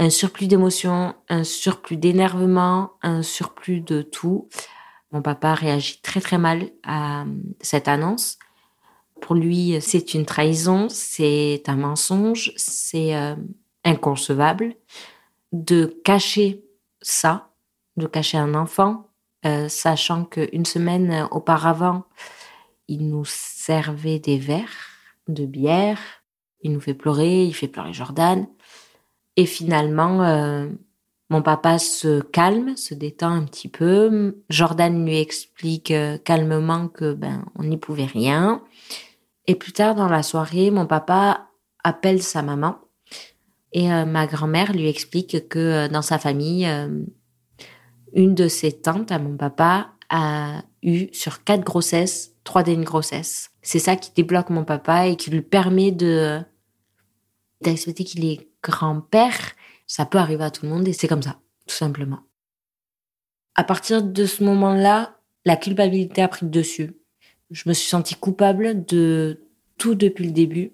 un 0.00 0.10
surplus 0.10 0.46
d'émotions, 0.46 1.16
un 1.28 1.42
surplus 1.42 1.96
d'énervement, 1.96 2.92
un 3.02 3.22
surplus 3.22 3.80
de 3.80 4.02
tout. 4.02 4.48
Mon 5.10 5.22
papa 5.22 5.54
réagit 5.54 6.00
très 6.02 6.20
très 6.20 6.38
mal 6.38 6.70
à 6.84 7.24
cette 7.60 7.88
annonce. 7.88 8.38
Pour 9.20 9.34
lui, 9.34 9.76
c'est 9.80 10.14
une 10.14 10.24
trahison, 10.24 10.88
c'est 10.88 11.64
un 11.66 11.74
mensonge, 11.74 12.52
c'est 12.56 13.16
euh, 13.16 13.34
inconcevable 13.84 14.76
de 15.50 15.86
cacher 16.04 16.62
ça, 17.00 17.50
de 17.96 18.06
cacher 18.06 18.38
un 18.38 18.54
enfant, 18.54 19.08
euh, 19.44 19.68
sachant 19.68 20.24
qu'une 20.24 20.66
semaine 20.66 21.26
auparavant, 21.32 22.04
il 22.86 23.08
nous 23.08 23.24
servait 23.24 24.20
des 24.20 24.38
verres 24.38 24.90
de 25.26 25.44
bière, 25.44 25.98
il 26.62 26.72
nous 26.72 26.80
fait 26.80 26.94
pleurer, 26.94 27.44
il 27.44 27.54
fait 27.54 27.68
pleurer 27.68 27.92
Jordan. 27.92 28.46
Et 29.36 29.46
finalement, 29.46 30.22
euh, 30.22 30.68
mon 31.30 31.42
papa 31.42 31.78
se 31.78 32.20
calme, 32.20 32.76
se 32.76 32.94
détend 32.94 33.30
un 33.30 33.44
petit 33.44 33.68
peu. 33.68 34.36
Jordan 34.50 35.04
lui 35.04 35.18
explique 35.18 35.90
euh, 35.90 36.18
calmement 36.18 36.88
que 36.88 37.12
ben 37.12 37.44
on 37.54 37.64
n'y 37.64 37.76
pouvait 37.76 38.06
rien. 38.06 38.62
Et 39.46 39.54
plus 39.54 39.72
tard 39.72 39.94
dans 39.94 40.08
la 40.08 40.22
soirée, 40.22 40.70
mon 40.70 40.86
papa 40.86 41.48
appelle 41.84 42.22
sa 42.22 42.42
maman 42.42 42.78
et 43.72 43.92
euh, 43.92 44.04
ma 44.04 44.26
grand-mère 44.26 44.72
lui 44.72 44.88
explique 44.88 45.48
que 45.48 45.86
dans 45.88 46.02
sa 46.02 46.18
famille, 46.18 46.68
une 48.12 48.34
de 48.34 48.48
ses 48.48 48.72
tantes 48.72 49.12
à 49.12 49.18
mon 49.18 49.36
papa 49.36 49.92
a 50.10 50.62
eu 50.82 51.08
sur 51.12 51.44
quatre 51.44 51.64
grossesses 51.64 52.34
trois 52.48 52.62
d'une 52.62 52.84
grossesse. 52.84 53.47
C'est 53.62 53.78
ça 53.78 53.96
qui 53.96 54.10
débloque 54.14 54.50
mon 54.50 54.64
papa 54.64 55.06
et 55.06 55.16
qui 55.16 55.30
lui 55.30 55.42
permet 55.42 55.90
de 55.90 56.40
d'accepter 57.60 58.04
qu'il 58.04 58.24
est 58.24 58.48
grand-père. 58.62 59.36
Ça 59.86 60.06
peut 60.06 60.18
arriver 60.18 60.44
à 60.44 60.50
tout 60.50 60.64
le 60.64 60.72
monde 60.72 60.86
et 60.86 60.92
c'est 60.92 61.08
comme 61.08 61.22
ça, 61.22 61.40
tout 61.66 61.74
simplement. 61.74 62.20
À 63.54 63.64
partir 63.64 64.02
de 64.02 64.26
ce 64.26 64.44
moment-là, 64.44 65.18
la 65.44 65.56
culpabilité 65.56 66.22
a 66.22 66.28
pris 66.28 66.46
le 66.46 66.50
dessus. 66.50 66.96
Je 67.50 67.68
me 67.68 67.74
suis 67.74 67.88
sentie 67.88 68.14
coupable 68.14 68.84
de 68.84 69.40
tout 69.78 69.94
depuis 69.94 70.26
le 70.26 70.32
début. 70.32 70.72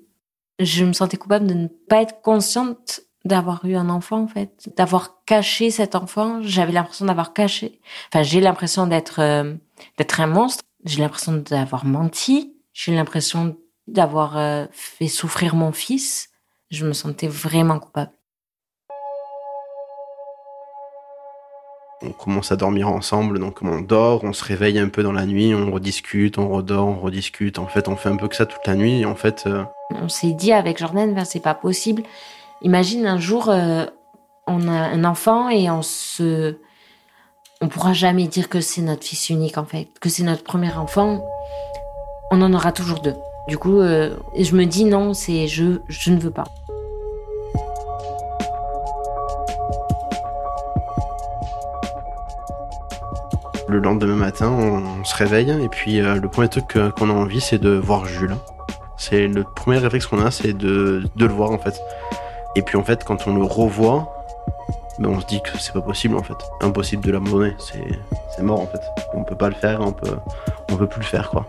Je 0.59 0.85
me 0.85 0.93
sentais 0.93 1.17
coupable 1.17 1.47
de 1.47 1.55
ne 1.55 1.69
pas 1.69 2.03
être 2.03 2.21
consciente 2.21 3.00
d'avoir 3.25 3.64
eu 3.64 3.75
un 3.75 3.88
enfant 3.88 4.21
en 4.21 4.26
fait, 4.26 4.71
d'avoir 4.76 5.25
caché 5.25 5.71
cet 5.71 5.95
enfant. 5.95 6.43
J'avais 6.43 6.73
l'impression 6.73 7.07
d'avoir 7.07 7.33
caché. 7.33 7.81
Enfin, 8.09 8.23
j'ai 8.23 8.41
l'impression 8.41 8.87
d'être 8.87 9.21
euh, 9.21 9.55
d'être 9.99 10.21
un 10.21 10.26
monstre. 10.26 10.62
J'ai 10.85 11.00
l'impression 11.00 11.33
d'avoir 11.33 11.87
menti. 11.87 12.53
J'ai 12.75 12.93
l'impression 12.93 13.57
d'avoir 13.87 14.37
euh, 14.37 14.66
fait 14.73 15.07
souffrir 15.07 15.54
mon 15.54 15.71
fils. 15.71 16.31
Je 16.71 16.85
me 16.85 16.93
sentais 16.93 17.28
vraiment 17.28 17.78
coupable. 17.78 18.11
On 22.02 22.11
commence 22.11 22.50
à 22.50 22.57
dormir 22.57 22.88
ensemble, 22.88 23.38
donc 23.38 23.62
on 23.62 23.81
dort, 23.81 24.25
on 24.25 24.33
se 24.33 24.45
réveille 24.45 24.78
un 24.78 24.88
peu 24.88 25.02
dans 25.02 25.12
la 25.12 25.25
nuit, 25.25 25.54
on 25.54 25.71
rediscute, 25.71 26.37
on 26.37 26.49
redort, 26.49 26.87
on 26.88 26.99
rediscute. 26.99 27.59
En 27.61 27.69
fait, 27.69 27.88
on 27.88 27.97
fait 27.97 28.09
un 28.09 28.16
peu 28.16 28.26
que 28.26 28.37
ça 28.37 28.45
toute 28.45 28.66
la 28.66 28.75
nuit. 28.75 29.00
Et 29.00 29.04
en 29.07 29.14
fait, 29.14 29.45
euh, 29.47 29.62
on 29.90 30.09
s'est 30.09 30.33
dit 30.33 30.52
avec 30.52 30.78
Jordan, 30.78 31.14
ben, 31.14 31.25
c'est 31.25 31.40
pas 31.40 31.54
possible. 31.54 32.02
Imagine 32.61 33.07
un 33.07 33.19
jour, 33.19 33.50
euh, 33.50 33.87
on 34.49 34.66
a 34.66 34.73
un 34.73 35.04
enfant 35.04 35.49
et 35.49 35.71
on 35.71 35.83
se, 35.83 36.57
on 37.61 37.69
pourra 37.69 37.93
jamais 37.93 38.26
dire 38.26 38.49
que 38.49 38.61
c'est 38.61 38.83
notre 38.83 39.04
fils 39.04 39.31
unique 39.31 39.59
en 39.59 39.64
fait, 39.64 39.88
que 40.00 40.09
c'est 40.09 40.25
notre 40.25 40.43
premier 40.43 40.73
enfant. 40.73 41.25
On 42.37 42.43
en 42.43 42.53
aura 42.53 42.73
toujours 42.73 42.99
deux. 42.99 43.14
Du 43.47 43.59
coup, 43.59 43.79
euh, 43.79 44.17
je 44.37 44.57
me 44.57 44.64
dis 44.64 44.85
non, 44.87 45.14
c'est 45.14 45.47
je, 45.47 45.79
je 45.87 46.11
ne 46.11 46.19
veux 46.19 46.33
pas. 46.33 46.43
Le 53.69 53.79
lendemain 53.79 54.17
matin, 54.17 54.50
on 54.50 55.05
se 55.05 55.14
réveille 55.14 55.53
et 55.62 55.69
puis 55.69 56.00
euh, 56.00 56.17
le 56.17 56.29
premier 56.29 56.49
truc 56.49 56.76
qu'on 56.99 57.09
a 57.09 57.12
envie, 57.12 57.41
c'est 57.41 57.59
de 57.59 57.70
voir 57.70 58.05
Jules. 58.05 58.35
C'est 58.97 59.29
le 59.29 59.44
premier 59.44 59.79
réflexe 59.79 60.07
qu'on 60.07 60.20
a, 60.20 60.33
c'est 60.33 60.55
de, 60.55 61.05
de 61.14 61.27
le 61.27 61.33
voir 61.33 61.53
en 61.53 61.59
fait. 61.59 61.81
Et 62.57 62.62
puis 62.62 62.77
en 62.77 62.83
fait, 62.83 63.05
quand 63.05 63.29
on 63.29 63.37
le 63.37 63.44
revoit, 63.44 64.12
ben 64.99 65.09
on 65.11 65.20
se 65.20 65.27
dit 65.27 65.40
que 65.40 65.57
c'est 65.61 65.73
pas 65.73 65.83
possible 65.83 66.16
en 66.16 66.23
fait. 66.25 66.35
Impossible 66.62 67.05
de 67.05 67.12
l'abandonner. 67.12 67.55
C'est, 67.61 68.42
mort 68.42 68.61
en 68.61 68.66
fait. 68.66 68.81
On 69.14 69.23
peut 69.23 69.37
pas 69.37 69.51
le 69.51 69.55
faire, 69.55 69.81
on 69.83 69.92
peut, 69.92 70.16
on 70.73 70.77
peut 70.77 70.88
plus 70.88 70.99
le 70.99 71.07
faire 71.07 71.31
quoi. 71.31 71.47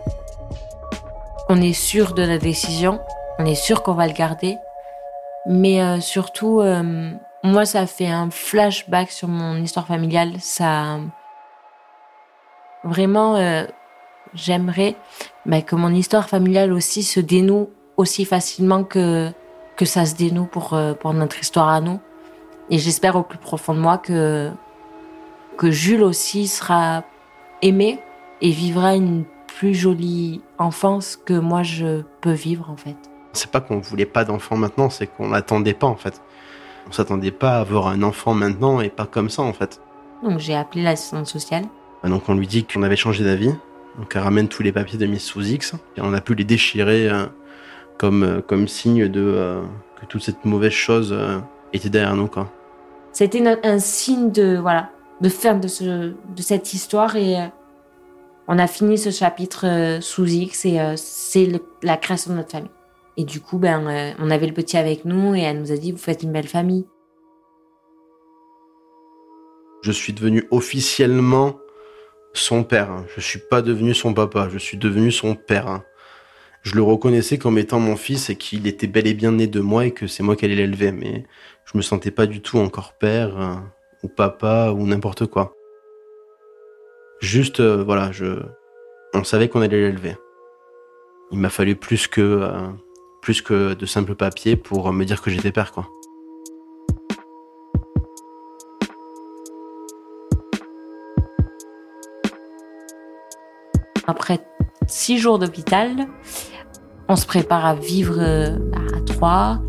On 1.48 1.60
est 1.60 1.74
sûr 1.74 2.12
de 2.12 2.22
la 2.22 2.38
décision, 2.38 3.00
on 3.38 3.44
est 3.44 3.54
sûr 3.54 3.84
qu'on 3.84 3.94
va 3.94 4.08
le 4.08 4.12
garder, 4.12 4.56
mais 5.46 5.80
euh, 5.80 6.00
surtout, 6.00 6.60
euh, 6.60 7.12
moi 7.44 7.64
ça 7.64 7.86
fait 7.86 8.08
un 8.08 8.30
flashback 8.30 9.12
sur 9.12 9.28
mon 9.28 9.56
histoire 9.58 9.86
familiale. 9.86 10.40
Ça, 10.40 10.98
vraiment, 12.82 13.36
euh, 13.36 13.64
j'aimerais 14.34 14.96
ben, 15.44 15.62
que 15.62 15.76
mon 15.76 15.90
histoire 15.94 16.28
familiale 16.28 16.72
aussi 16.72 17.04
se 17.04 17.20
dénoue 17.20 17.70
aussi 17.96 18.24
facilement 18.24 18.82
que 18.82 19.30
que 19.76 19.84
ça 19.84 20.04
se 20.04 20.16
dénoue 20.16 20.46
pour 20.46 20.76
pour 21.00 21.14
notre 21.14 21.38
histoire 21.38 21.68
à 21.68 21.80
nous. 21.80 22.00
Et 22.70 22.78
j'espère 22.78 23.14
au 23.14 23.22
plus 23.22 23.38
profond 23.38 23.72
de 23.72 23.78
moi 23.78 23.98
que, 23.98 24.50
que 25.56 25.70
Jules 25.70 26.02
aussi 26.02 26.48
sera 26.48 27.04
aimé 27.62 28.00
et 28.40 28.50
vivra 28.50 28.96
une 28.96 29.24
plus 29.56 29.74
jolie 29.74 30.42
enfance 30.58 31.16
que 31.16 31.32
moi 31.32 31.62
je 31.62 32.02
peux 32.20 32.32
vivre 32.32 32.70
en 32.70 32.76
fait. 32.76 32.96
C'est 33.32 33.50
pas 33.50 33.62
qu'on 33.62 33.78
voulait 33.78 34.06
pas 34.06 34.24
d'enfant 34.24 34.56
maintenant, 34.56 34.90
c'est 34.90 35.06
qu'on 35.06 35.30
l'attendait 35.30 35.72
pas 35.72 35.86
en 35.86 35.96
fait. 35.96 36.20
On 36.88 36.92
s'attendait 36.92 37.30
pas 37.30 37.56
à 37.56 37.60
avoir 37.60 37.88
un 37.88 38.02
enfant 38.02 38.34
maintenant 38.34 38.80
et 38.82 38.90
pas 38.90 39.06
comme 39.06 39.30
ça 39.30 39.42
en 39.42 39.54
fait. 39.54 39.80
Donc 40.22 40.40
j'ai 40.40 40.54
appelé 40.54 40.82
l'assistante 40.82 41.26
sociale. 41.26 41.64
Donc 42.04 42.28
on 42.28 42.34
lui 42.34 42.46
dit 42.46 42.64
qu'on 42.64 42.82
avait 42.82 42.96
changé 42.96 43.24
d'avis. 43.24 43.52
Donc 43.98 44.12
elle 44.14 44.22
ramène 44.22 44.48
tous 44.48 44.62
les 44.62 44.72
papiers 44.72 44.98
de 44.98 45.06
mise 45.06 45.22
sous 45.22 45.42
X 45.42 45.72
et 45.96 46.02
on 46.02 46.12
a 46.12 46.20
pu 46.20 46.34
les 46.34 46.44
déchirer 46.44 47.08
euh, 47.08 47.24
comme, 47.96 48.22
euh, 48.24 48.40
comme 48.42 48.68
signe 48.68 49.08
de 49.08 49.22
euh, 49.22 49.62
que 49.98 50.04
toute 50.04 50.22
cette 50.22 50.44
mauvaise 50.44 50.72
chose 50.72 51.18
était 51.72 51.88
derrière 51.88 52.14
nous 52.14 52.28
quoi. 52.28 52.52
C'était 53.12 53.42
un 53.64 53.78
signe 53.78 54.30
de 54.30 54.58
voilà 54.58 54.90
de 55.22 55.30
fin 55.30 55.54
de 55.54 55.66
ce 55.66 55.84
de 55.84 56.42
cette 56.42 56.74
histoire 56.74 57.16
et 57.16 57.36
on 58.48 58.58
a 58.58 58.66
fini 58.66 58.98
ce 58.98 59.10
chapitre 59.10 59.66
euh, 59.66 60.00
sous 60.00 60.26
X 60.26 60.64
et 60.64 60.80
euh, 60.80 60.94
c'est 60.96 61.48
la 61.82 61.96
création 61.96 62.32
de 62.32 62.36
notre 62.36 62.50
famille. 62.50 62.70
Et 63.16 63.24
du 63.24 63.40
coup, 63.40 63.58
ben, 63.58 64.14
on 64.18 64.30
avait 64.30 64.46
le 64.46 64.52
petit 64.52 64.76
avec 64.76 65.06
nous 65.06 65.34
et 65.34 65.40
elle 65.40 65.58
nous 65.58 65.72
a 65.72 65.76
dit 65.76 65.90
vous 65.90 65.98
faites 65.98 66.22
une 66.22 66.32
belle 66.32 66.48
famille. 66.48 66.86
Je 69.82 69.90
suis 69.90 70.12
devenu 70.12 70.44
officiellement 70.50 71.56
son 72.34 72.62
père. 72.62 73.04
Je 73.14 73.20
suis 73.20 73.38
pas 73.38 73.62
devenu 73.62 73.94
son 73.94 74.14
papa. 74.14 74.48
Je 74.52 74.58
suis 74.58 74.76
devenu 74.76 75.10
son 75.10 75.34
père. 75.34 75.82
Je 76.62 76.74
le 76.74 76.82
reconnaissais 76.82 77.38
comme 77.38 77.58
étant 77.58 77.78
mon 77.78 77.96
fils 77.96 78.28
et 78.28 78.36
qu'il 78.36 78.66
était 78.66 78.86
bel 78.86 79.06
et 79.06 79.14
bien 79.14 79.32
né 79.32 79.46
de 79.46 79.60
moi 79.60 79.86
et 79.86 79.92
que 79.92 80.06
c'est 80.06 80.22
moi 80.22 80.36
qui 80.36 80.44
allais 80.44 80.56
l'élever. 80.56 80.92
Mais 80.92 81.24
je 81.64 81.76
me 81.78 81.82
sentais 81.82 82.10
pas 82.10 82.26
du 82.26 82.42
tout 82.42 82.58
encore 82.58 82.94
père 82.94 83.40
euh, 83.40 83.54
ou 84.02 84.08
papa 84.08 84.72
ou 84.76 84.86
n'importe 84.86 85.26
quoi. 85.26 85.54
Juste, 87.20 87.60
euh, 87.60 87.82
voilà, 87.82 88.12
je, 88.12 88.42
on 89.14 89.24
savait 89.24 89.48
qu'on 89.48 89.62
allait 89.62 89.80
l'élever. 89.80 90.16
Il 91.30 91.38
m'a 91.38 91.48
fallu 91.48 91.74
plus 91.74 92.06
que, 92.06 92.20
euh, 92.20 92.68
plus 93.22 93.42
que 93.42 93.74
de 93.74 93.86
simples 93.86 94.14
papiers 94.14 94.56
pour 94.56 94.92
me 94.92 95.04
dire 95.04 95.22
que 95.22 95.30
j'étais 95.30 95.52
père, 95.52 95.72
quoi. 95.72 95.88
Après 104.06 104.38
six 104.86 105.18
jours 105.18 105.38
d'hôpital, 105.38 106.06
on 107.08 107.16
se 107.16 107.26
prépare 107.26 107.66
à 107.66 107.74
vivre 107.74 108.20
à 108.20 109.00
trois 109.04 109.60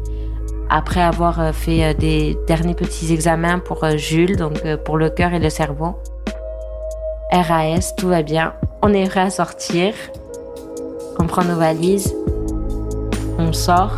après 0.70 1.02
avoir 1.02 1.40
euh, 1.40 1.52
fait 1.52 1.84
euh, 1.84 1.94
des 1.94 2.38
derniers 2.48 2.76
petits 2.76 3.14
examens 3.14 3.60
pour 3.60 3.84
euh, 3.84 3.98
Jules, 3.98 4.36
donc 4.36 4.62
pour 4.84 4.98
le 4.98 5.10
cœur 5.10 5.34
et 5.34 5.40
le 5.40 5.50
cerveau. 5.50 5.96
RAS, 7.32 7.94
tout 7.96 8.08
va 8.08 8.22
bien. 8.22 8.54
On 8.82 8.94
est 8.94 9.08
prêt 9.08 9.22
à 9.22 9.30
sortir. 9.30 9.94
On 11.20 11.26
prend 11.26 11.44
nos 11.44 11.58
valises. 11.58 12.16
On 13.38 13.52
sort. 13.54 13.98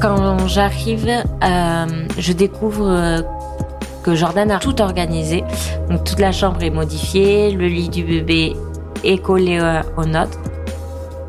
Quand 0.00 0.46
j'arrive, 0.46 1.08
je 2.18 2.32
découvre 2.32 3.24
que 4.06 4.14
Jordan 4.14 4.50
a 4.52 4.58
tout 4.58 4.80
organisé. 4.80 5.42
Donc 5.90 6.04
toute 6.04 6.20
la 6.20 6.30
chambre 6.30 6.62
est 6.62 6.70
modifiée, 6.70 7.50
le 7.50 7.66
lit 7.66 7.88
du 7.88 8.04
bébé 8.04 8.54
et 9.02 9.18
collé 9.18 9.58
euh, 9.60 9.82
aux 9.96 10.04
notes. 10.04 10.38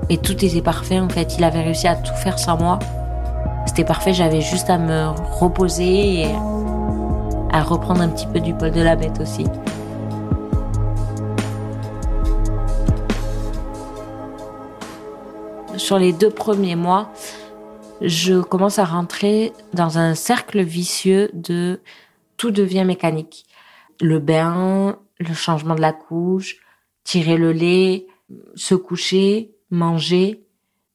Et 0.09 0.17
tout 0.17 0.45
était 0.45 0.61
parfait 0.61 0.99
en 0.99 1.09
fait. 1.09 1.37
Il 1.37 1.43
avait 1.43 1.63
réussi 1.63 1.87
à 1.87 1.95
tout 1.95 2.13
faire 2.13 2.37
sans 2.37 2.57
moi. 2.57 2.79
Parfait, 3.85 4.13
j'avais 4.13 4.41
juste 4.41 4.69
à 4.69 4.77
me 4.77 5.09
reposer 5.39 6.21
et 6.21 6.35
à 7.51 7.61
reprendre 7.61 8.01
un 8.01 8.09
petit 8.09 8.27
peu 8.27 8.39
du 8.39 8.53
poil 8.53 8.71
de 8.71 8.81
la 8.81 8.95
bête 8.95 9.19
aussi. 9.21 9.45
sur 15.77 15.97
les 15.97 16.11
deux 16.11 16.29
premiers 16.29 16.75
mois, 16.75 17.13
je 18.01 18.41
commence 18.41 18.79
à 18.79 18.83
rentrer 18.83 19.53
dans 19.73 19.97
un 19.97 20.15
cercle 20.15 20.61
vicieux 20.61 21.29
de 21.33 21.79
tout 22.35 22.51
devient 22.51 22.83
mécanique. 22.83 23.45
Le 24.01 24.19
bain, 24.19 24.99
le 25.19 25.33
changement 25.33 25.75
de 25.75 25.81
la 25.81 25.93
couche, 25.93 26.57
tirer 27.03 27.37
le 27.37 27.51
lait, 27.51 28.07
se 28.55 28.75
coucher, 28.75 29.55
manger. 29.71 30.43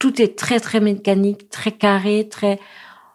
Tout 0.03 0.21
est 0.21 0.37
très 0.37 0.59
très 0.59 0.81
mécanique, 0.81 1.49
très 1.49 1.71
carré, 1.71 2.27
très. 2.29 2.59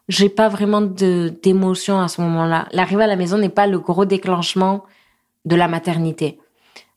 J'ai 0.09 0.31
pas 0.31 0.49
vraiment 0.49 0.81
d'émotion 0.81 2.01
à 2.01 2.09
ce 2.09 2.23
moment-là. 2.23 2.67
L'arrivée 2.73 3.03
à 3.03 3.07
la 3.07 3.17
maison 3.17 3.37
n'est 3.37 3.51
pas 3.51 3.67
le 3.67 3.79
gros 3.79 4.07
déclenchement 4.07 4.85
de 5.45 5.55
la 5.55 5.69
maternité. 5.69 6.39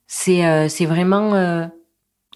C'est 0.08 0.46
euh, 0.46 0.70
c'est 0.70 0.86
vraiment 0.86 1.34
euh, 1.34 1.68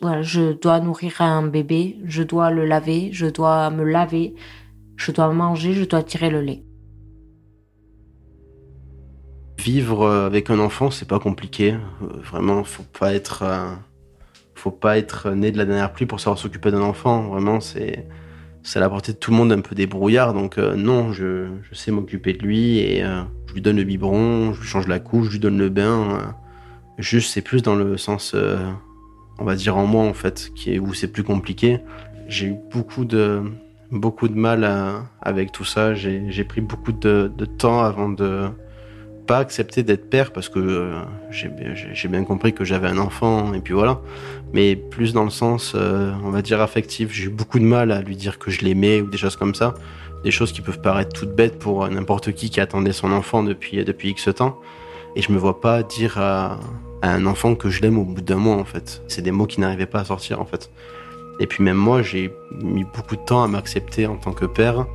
voilà, 0.01 0.21
je 0.21 0.51
dois 0.51 0.81
nourrir 0.81 1.21
un 1.21 1.47
bébé, 1.47 1.95
je 2.03 2.23
dois 2.23 2.51
le 2.51 2.65
laver, 2.65 3.13
je 3.13 3.27
dois 3.27 3.69
me 3.69 3.85
laver, 3.85 4.35
je 4.97 5.13
dois 5.13 5.31
manger, 5.31 5.71
je 5.71 5.85
dois 5.85 6.03
tirer 6.03 6.29
le 6.29 6.41
lait. 6.41 6.61
Vivre 9.59 10.09
avec 10.09 10.49
un 10.49 10.59
enfant, 10.59 10.91
c'est 10.91 11.07
pas 11.07 11.19
compliqué. 11.19 11.71
Euh, 11.71 12.19
vraiment, 12.21 12.65
faut 12.65 12.83
pas 12.99 13.13
être, 13.13 13.45
faut 14.65 14.71
pas 14.71 14.97
être 14.97 15.29
né 15.29 15.51
de 15.51 15.59
la 15.59 15.65
dernière 15.65 15.93
pluie 15.93 16.07
pour 16.07 16.19
savoir 16.19 16.39
s'occuper 16.39 16.71
d'un 16.71 16.81
enfant. 16.81 17.27
Vraiment, 17.27 17.59
c'est, 17.59 18.07
à 18.73 18.79
la 18.79 18.89
portée 18.89 19.13
de 19.13 19.17
tout 19.17 19.29
le 19.29 19.37
monde 19.37 19.51
un 19.51 19.61
peu 19.61 19.75
débrouillard. 19.75 20.33
Donc 20.33 20.57
non, 20.57 21.13
je, 21.13 21.49
sais 21.71 21.91
m'occuper 21.91 22.33
de 22.33 22.39
lui 22.39 22.79
et 22.79 23.01
je 23.45 23.53
lui 23.53 23.61
donne 23.61 23.77
le 23.77 23.83
biberon, 23.83 24.53
je 24.53 24.61
lui 24.61 24.67
change 24.67 24.87
la 24.87 24.97
couche, 24.97 25.27
je 25.27 25.33
lui 25.33 25.39
donne 25.39 25.59
le 25.59 25.69
bain. 25.69 26.33
juste, 26.97 27.31
c'est 27.31 27.43
plus 27.43 27.61
dans 27.61 27.75
le 27.75 27.95
sens, 27.97 28.35
on 29.37 29.45
va 29.45 29.55
dire 29.55 29.77
en 29.77 29.85
moi 29.85 30.03
en 30.03 30.15
fait, 30.15 30.49
qui 30.55 30.73
est 30.73 30.79
où 30.79 30.95
c'est 30.95 31.11
plus 31.11 31.23
compliqué. 31.23 31.81
J'ai 32.27 32.47
eu 32.47 32.55
beaucoup 32.71 33.05
de, 33.05 33.43
beaucoup 33.91 34.27
de 34.27 34.35
mal 34.35 34.67
avec 35.21 35.51
tout 35.51 35.65
ça. 35.65 35.93
J'ai 35.93 36.43
pris 36.43 36.61
beaucoup 36.61 36.91
de, 36.91 37.31
de 37.37 37.45
temps 37.45 37.83
avant 37.83 38.09
de 38.09 38.49
pas 39.25 39.39
accepter 39.39 39.83
d'être 39.83 40.09
père 40.09 40.31
parce 40.31 40.49
que 40.49 40.59
euh, 40.59 41.01
j'ai 41.31 42.07
bien 42.07 42.23
compris 42.23 42.53
que 42.53 42.63
j'avais 42.63 42.87
un 42.87 42.97
enfant 42.97 43.53
et 43.53 43.59
puis 43.59 43.73
voilà. 43.73 44.01
Mais 44.55 44.77
plus 44.77 45.11
dans 45.11 45.25
le 45.25 45.29
sens, 45.29 45.73
euh, 45.75 46.13
on 46.23 46.29
va 46.29 46.41
dire 46.41 46.61
affectif. 46.61 47.11
J'ai 47.11 47.25
eu 47.25 47.29
beaucoup 47.29 47.59
de 47.59 47.65
mal 47.65 47.91
à 47.91 48.01
lui 48.01 48.15
dire 48.15 48.39
que 48.39 48.49
je 48.49 48.61
l'aimais 48.61 49.01
ou 49.01 49.07
des 49.07 49.17
choses 49.17 49.35
comme 49.35 49.53
ça. 49.53 49.73
Des 50.23 50.31
choses 50.31 50.53
qui 50.53 50.61
peuvent 50.61 50.79
paraître 50.79 51.11
toutes 51.11 51.35
bêtes 51.35 51.59
pour 51.59 51.85
n'importe 51.89 52.31
qui 52.31 52.49
qui 52.49 52.61
attendait 52.61 52.93
son 52.93 53.11
enfant 53.11 53.43
depuis, 53.43 53.83
depuis 53.83 54.11
X 54.11 54.29
temps. 54.33 54.57
Et 55.17 55.21
je 55.21 55.33
me 55.33 55.37
vois 55.37 55.59
pas 55.59 55.83
dire 55.83 56.17
à, 56.19 56.57
à 57.01 57.11
un 57.11 57.25
enfant 57.25 57.55
que 57.55 57.69
je 57.69 57.81
l'aime 57.81 57.97
au 57.97 58.05
bout 58.05 58.21
d'un 58.21 58.37
mois 58.37 58.55
en 58.55 58.63
fait. 58.63 59.01
C'est 59.09 59.21
des 59.21 59.31
mots 59.31 59.45
qui 59.45 59.59
n'arrivaient 59.59 59.87
pas 59.87 59.99
à 59.99 60.05
sortir 60.05 60.39
en 60.39 60.45
fait. 60.45 60.71
Et 61.41 61.47
puis 61.47 61.61
même 61.61 61.75
moi, 61.75 62.01
j'ai 62.01 62.33
mis 62.63 62.85
beaucoup 62.85 63.17
de 63.17 63.25
temps 63.25 63.43
à 63.43 63.49
m'accepter 63.49 64.07
en 64.07 64.15
tant 64.15 64.31
que 64.31 64.45
père. 64.45 64.85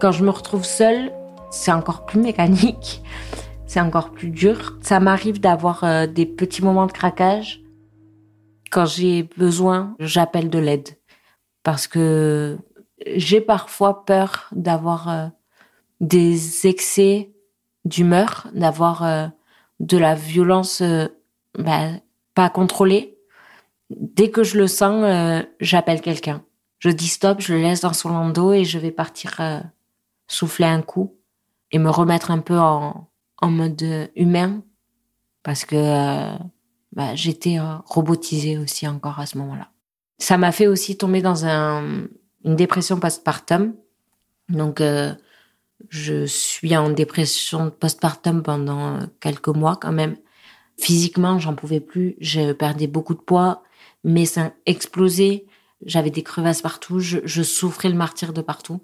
Quand 0.00 0.12
je 0.12 0.22
me 0.22 0.30
retrouve 0.30 0.64
seule, 0.64 1.10
c'est 1.50 1.72
encore 1.72 2.06
plus 2.06 2.20
mécanique, 2.20 3.02
c'est 3.66 3.80
encore 3.80 4.12
plus 4.12 4.30
dur. 4.30 4.78
Ça 4.80 5.00
m'arrive 5.00 5.40
d'avoir 5.40 5.84
euh, 5.84 6.06
des 6.06 6.24
petits 6.24 6.62
moments 6.62 6.86
de 6.86 6.92
craquage. 6.92 7.62
Quand 8.70 8.86
j'ai 8.86 9.24
besoin, 9.36 9.94
j'appelle 9.98 10.50
de 10.50 10.58
l'aide. 10.58 10.96
Parce 11.62 11.86
que 11.86 12.58
j'ai 13.06 13.40
parfois 13.40 14.04
peur 14.04 14.48
d'avoir 14.52 15.08
euh, 15.08 15.26
des 16.00 16.66
excès 16.66 17.32
d'humeur, 17.84 18.48
d'avoir 18.54 19.04
euh, 19.04 19.26
de 19.80 19.98
la 19.98 20.14
violence 20.14 20.82
bah, 21.58 21.90
pas 22.34 22.50
contrôlée. 22.50 23.18
Dès 23.90 24.30
que 24.30 24.42
je 24.42 24.58
le 24.58 24.66
sens, 24.66 25.44
j'appelle 25.60 26.00
quelqu'un. 26.00 26.42
Je 26.78 26.88
dis 26.88 27.08
stop, 27.08 27.40
je 27.40 27.52
le 27.52 27.60
laisse 27.60 27.82
dans 27.82 27.92
son 27.92 28.08
landau 28.08 28.52
et 28.52 28.64
je 28.64 28.78
vais 28.78 28.90
partir 28.90 29.38
souffler 30.26 30.66
un 30.66 30.82
coup 30.82 31.14
et 31.70 31.78
me 31.78 31.90
remettre 31.90 32.30
un 32.30 32.38
peu 32.38 32.58
en, 32.58 33.08
en 33.40 33.50
mode 33.50 34.10
humain 34.16 34.62
parce 35.46 35.64
que 35.64 35.76
euh, 35.76 36.36
bah, 36.92 37.14
j'étais 37.14 37.60
euh, 37.60 37.76
robotisée 37.84 38.58
aussi 38.58 38.88
encore 38.88 39.20
à 39.20 39.26
ce 39.26 39.38
moment-là. 39.38 39.70
Ça 40.18 40.38
m'a 40.38 40.50
fait 40.50 40.66
aussi 40.66 40.98
tomber 40.98 41.22
dans 41.22 41.46
un, 41.46 42.08
une 42.44 42.56
dépression 42.56 42.98
postpartum. 42.98 43.76
Donc, 44.48 44.80
euh, 44.80 45.14
je 45.88 46.26
suis 46.26 46.76
en 46.76 46.90
dépression 46.90 47.70
postpartum 47.70 48.42
pendant 48.42 49.06
quelques 49.20 49.46
mois 49.46 49.76
quand 49.76 49.92
même. 49.92 50.16
Physiquement, 50.78 51.38
j'en 51.38 51.54
pouvais 51.54 51.78
plus. 51.78 52.16
Je 52.18 52.52
perdais 52.52 52.88
beaucoup 52.88 53.14
de 53.14 53.20
poids. 53.20 53.62
Mes 54.02 54.26
seins 54.26 54.52
explosaient. 54.66 55.46
J'avais 55.84 56.10
des 56.10 56.24
crevasses 56.24 56.62
partout. 56.62 56.98
Je, 56.98 57.18
je 57.24 57.42
souffrais 57.44 57.88
le 57.88 57.94
martyr 57.94 58.32
de 58.32 58.40
partout. 58.40 58.82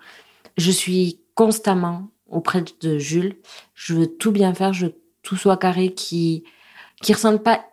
Je 0.57 0.71
suis 0.71 1.19
constamment 1.35 2.12
auprès 2.33 2.65
de 2.81 2.99
Jules. 2.99 3.37
Je 3.75 3.95
veux 3.95 4.07
tout 4.07 4.33
bien 4.33 4.55
faire, 4.55 4.73
je 4.73 4.89
tout 5.23 5.37
soit 5.37 5.57
carré, 5.57 5.95
qui 5.95 6.45
qui 7.03 7.13
ressente 7.13 7.43
pas 7.43 7.65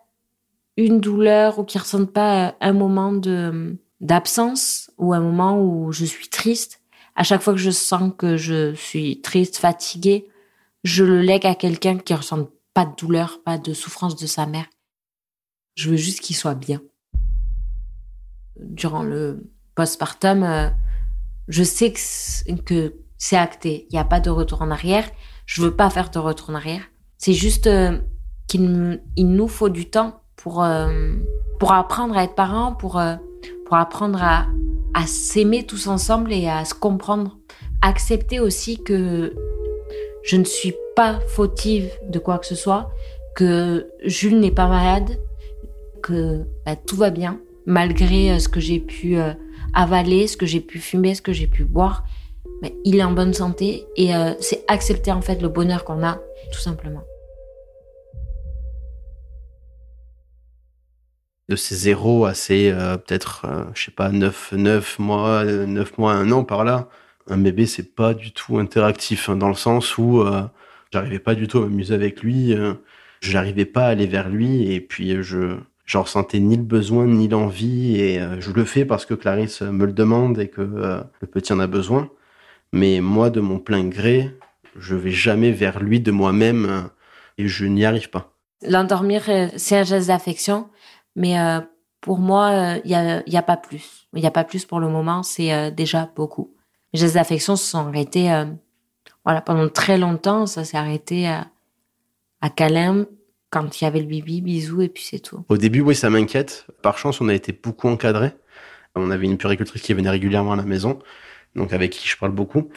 une 0.78 1.00
douleur 1.00 1.60
ou 1.60 1.64
qui 1.64 1.78
ressente 1.78 2.12
pas 2.12 2.56
un 2.62 2.74
moment 2.74 3.12
de 3.12 3.78
d'absence 4.02 4.92
ou 4.98 5.14
un 5.14 5.20
moment 5.20 5.62
où 5.62 5.92
je 5.92 6.06
suis 6.06 6.30
triste. 6.30 6.82
À 7.16 7.24
chaque 7.24 7.42
fois 7.42 7.54
que 7.54 7.60
je 7.60 7.72
sens 7.72 8.14
que 8.18 8.38
je 8.38 8.74
suis 8.76 9.22
triste, 9.22 9.58
fatiguée, 9.58 10.30
je 10.84 11.04
le 11.04 11.22
lègue 11.22 11.46
à 11.46 11.56
quelqu'un 11.56 11.98
qui 11.98 12.14
ressente 12.14 12.50
pas 12.74 12.86
de 12.86 12.96
douleur, 12.96 13.42
pas 13.44 13.58
de 13.58 13.74
souffrance 13.74 14.16
de 14.16 14.26
sa 14.26 14.46
mère. 14.46 14.68
Je 15.76 15.90
veux 15.90 15.98
juste 15.98 16.22
qu'il 16.22 16.36
soit 16.36 16.56
bien. 16.56 16.82
Durant 18.58 19.04
le 19.04 19.52
postpartum, 19.76 20.44
euh, 20.44 20.70
je 21.50 21.64
sais 21.64 21.94
que 22.66 22.94
c'est 23.20 23.36
acté. 23.36 23.86
Il 23.90 23.94
n'y 23.94 24.00
a 24.00 24.06
pas 24.06 24.22
de 24.22 24.32
retour 24.32 24.64
en 24.64 24.72
arrière. 24.72 25.04
Je 25.46 25.62
veux 25.62 25.76
pas 25.76 25.90
faire 25.92 26.10
de 26.10 26.18
retour 26.18 26.50
en 26.50 26.56
arrière. 26.56 26.82
C'est 27.18 27.34
juste 27.34 27.68
euh, 27.68 28.00
qu'il 28.48 29.02
nous 29.18 29.48
faut 29.48 29.70
du 29.70 29.90
temps 29.90 30.22
pour 30.38 30.64
euh, 30.64 31.14
pour 31.60 31.74
apprendre 31.74 32.18
à 32.18 32.24
être 32.24 32.34
parents, 32.34 32.74
pour 32.74 32.98
euh, 32.98 33.16
pour 33.66 33.76
apprendre 33.76 34.24
à 34.24 34.48
à 34.94 35.06
s'aimer 35.06 35.66
tous 35.66 35.88
ensemble 35.88 36.34
et 36.34 36.48
à 36.48 36.66
se 36.66 36.74
comprendre. 36.74 37.38
Accepter 37.82 38.40
aussi 38.40 38.82
que 38.82 39.36
je 40.24 40.36
ne 40.38 40.46
suis 40.46 40.74
pas 40.96 41.20
fautive 41.28 41.92
de 42.08 42.20
quoi 42.20 42.40
que 42.40 42.46
ce 42.46 42.56
soit, 42.56 42.90
que 43.36 43.88
Jules 44.04 44.40
n'est 44.40 44.52
pas 44.52 44.68
malade, 44.68 45.20
que 46.02 46.46
bah, 46.66 46.76
tout 46.76 46.96
va 46.96 47.10
bien 47.10 47.40
malgré 47.66 48.40
ce 48.40 48.50
que 48.50 48.60
j'ai 48.60 48.80
pu 48.80 49.18
avaler, 49.74 50.28
ce 50.28 50.38
que 50.38 50.48
j'ai 50.48 50.60
pu 50.60 50.80
fumer, 50.80 51.14
ce 51.14 51.22
que 51.22 51.34
j'ai 51.34 51.46
pu 51.46 51.66
boire 51.66 52.04
il 52.84 52.98
est 52.98 53.04
en 53.04 53.12
bonne 53.12 53.34
santé 53.34 53.86
et 53.96 54.16
euh, 54.16 54.34
c'est 54.40 54.64
accepter 54.68 55.12
en 55.12 55.22
fait 55.22 55.42
le 55.42 55.50
bonheur 55.50 55.84
qu'on 55.84 56.04
a, 56.04 56.20
tout 56.52 56.60
simplement. 56.60 57.04
De 61.48 61.56
ces 61.56 61.76
zéros 61.76 62.26
à 62.26 62.34
ces 62.34 62.70
euh, 62.70 62.98
peut-être, 62.98 63.46
euh, 63.46 63.64
je 63.74 63.86
sais 63.86 63.92
pas, 63.92 64.10
9, 64.10 64.54
9 64.54 65.00
mois, 65.00 65.44
9 65.46 65.98
mois, 65.98 66.14
un 66.14 66.32
an 66.32 66.44
par 66.44 66.64
là, 66.64 66.90
un 67.28 67.38
bébé 67.38 67.66
c'est 67.66 67.96
pas 67.96 68.14
du 68.14 68.32
tout 68.32 68.58
interactif 68.58 69.30
hein, 69.30 69.36
dans 69.36 69.48
le 69.48 69.56
sens 69.56 69.98
où 69.98 70.24
j'arrivais 70.92 71.20
pas 71.20 71.36
du 71.36 71.48
tout 71.48 71.60
à 71.60 71.62
m'amuser 71.62 71.94
avec 71.94 72.22
lui, 72.22 72.56
je 73.22 73.34
n'arrivais 73.34 73.66
pas 73.66 73.86
à 73.86 73.90
aller 73.90 74.08
vers 74.08 74.30
lui 74.30 74.72
et 74.72 74.82
puis 74.82 75.22
je 75.22 75.58
j'en 75.86 76.04
ressentais 76.04 76.40
ni 76.40 76.56
le 76.56 76.64
besoin 76.64 77.06
ni 77.08 77.28
l'envie 77.28 78.00
et 78.00 78.20
je 78.40 78.52
le 78.52 78.64
fais 78.64 78.86
parce 78.86 79.06
que 79.06 79.14
Clarisse 79.14 79.62
me 79.62 79.86
le 79.86 79.94
demande 79.94 80.40
et 80.40 80.48
que 80.48 80.62
le 80.62 81.28
petit 81.28 81.54
en 81.54 81.60
a 81.60 81.68
besoin. 81.68 82.10
Mais 82.72 83.00
moi, 83.02 83.30
de 83.30 83.42
mon 83.42 83.60
plein 83.60 83.88
gré, 83.88 84.30
je 84.78 84.96
vais 84.96 85.12
jamais 85.12 85.52
vers 85.52 85.80
lui 85.80 86.00
de 86.00 86.12
moi-même 86.12 86.66
euh, 86.66 86.82
et 87.38 87.48
je 87.48 87.66
n'y 87.66 87.86
arrive 87.86 88.10
pas. 88.10 88.34
L'endormir, 88.62 89.24
euh, 89.30 89.48
c'est 89.58 89.78
un 89.78 89.84
geste 89.84 90.08
d'affection, 90.08 90.70
mais 91.16 91.40
euh, 91.40 91.62
pour 92.02 92.20
moi, 92.20 92.78
il 92.86 92.92
y 92.92 92.96
a, 92.96 93.42
pas 93.42 93.58
plus. 93.58 94.08
Il 94.14 94.22
y 94.22 94.28
a 94.28 94.32
pas 94.32 94.44
plus 94.44 94.66
pour 94.66 94.80
le 94.80 94.88
moment, 94.88 95.24
c'est 95.24 95.72
déjà 95.72 96.10
beaucoup. 96.16 96.54
Les 96.94 97.00
gestes 97.00 97.16
d'affection 97.16 97.56
se 97.56 97.66
sont 97.66 97.80
arrêtés, 97.80 98.32
voilà, 99.26 99.42
pendant 99.42 99.68
très 99.68 99.98
longtemps, 99.98 100.46
ça 100.46 100.64
s'est 100.64 100.78
arrêté 100.78 101.28
à, 101.28 102.50
câlin, 102.56 103.06
quand 103.50 103.82
il 103.82 103.84
y 103.84 103.88
avait 103.88 104.00
le 104.00 104.06
bibi, 104.06 104.40
bisous, 104.42 104.82
et 104.82 104.88
puis 104.88 105.04
c'est 105.04 105.20
tout. 105.20 105.44
Au 105.50 105.58
début, 105.58 105.82
oui, 105.82 105.94
ça 105.94 106.10
m'inquiète. 106.10 106.68
Par 106.82 106.98
chance, 106.98 107.20
on 107.20 107.28
a 107.28 107.34
été 107.34 107.52
beaucoup 107.52 107.90
encadrés. 107.90 108.32
On 108.96 109.12
avait 109.12 109.26
une 109.26 109.38
puricultrice 109.38 109.82
qui 109.82 109.94
venait 109.94 110.10
régulièrement 110.10 110.54
à 110.54 110.56
la 110.56 110.64
maison 110.64 111.00
donc 111.56 111.74
avec 111.74 111.92
qui 111.92 112.08
je 112.08 112.18
parle 112.18 112.32
beaucoup. 112.32 112.70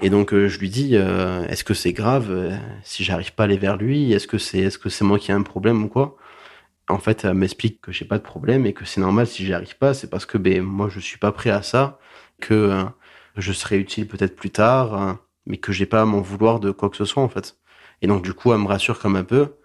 Et 0.00 0.10
donc 0.10 0.32
euh, 0.32 0.48
je 0.48 0.58
lui 0.58 0.68
dis, 0.68 0.96
euh, 0.96 1.46
est-ce 1.46 1.64
que 1.64 1.74
c'est 1.74 1.92
grave 1.92 2.30
euh, 2.30 2.56
si 2.82 3.04
j'arrive 3.04 3.32
pas 3.34 3.44
à 3.44 3.46
aller 3.46 3.56
vers 3.56 3.76
lui 3.76 4.12
Est-ce 4.12 4.26
que 4.26 4.38
c'est 4.38 4.58
est-ce 4.58 4.78
que 4.78 4.88
c'est 4.88 5.04
moi 5.04 5.18
qui 5.18 5.30
ai 5.30 5.34
un 5.34 5.42
problème 5.42 5.84
ou 5.84 5.88
quoi? 5.88 6.16
En 6.88 6.98
fait, 6.98 7.24
elle 7.24 7.34
m'explique 7.34 7.80
que 7.80 7.92
j'ai 7.92 8.04
pas 8.04 8.18
de 8.18 8.22
problème 8.22 8.66
et 8.66 8.72
que 8.72 8.84
c'est 8.84 9.00
normal 9.00 9.26
si 9.26 9.44
j'y 9.44 9.52
arrive 9.52 9.76
pas, 9.76 9.94
c'est 9.94 10.08
parce 10.08 10.26
que 10.26 10.38
ben 10.38 10.62
moi 10.62 10.88
je 10.88 11.00
suis 11.00 11.18
pas 11.18 11.32
prêt 11.32 11.50
à 11.50 11.62
ça, 11.62 11.98
que 12.40 12.84
je 13.36 13.52
serai 13.52 13.78
utile 13.78 14.06
peut-être 14.06 14.36
plus 14.36 14.50
tard, 14.50 15.18
mais 15.46 15.56
que 15.56 15.72
j'ai 15.72 15.86
pas 15.86 16.02
à 16.02 16.04
m'en 16.04 16.20
vouloir 16.20 16.60
de 16.60 16.70
quoi 16.70 16.88
que 16.90 16.96
ce 16.96 17.04
soit 17.04 17.22
en 17.22 17.28
fait. 17.28 17.56
Et 18.02 18.06
donc 18.06 18.22
du 18.22 18.34
coup, 18.34 18.52
elle 18.52 18.60
me 18.60 18.68
rassure 18.68 19.00
comme 19.00 19.16
un 19.16 19.24
peu. 19.24 19.56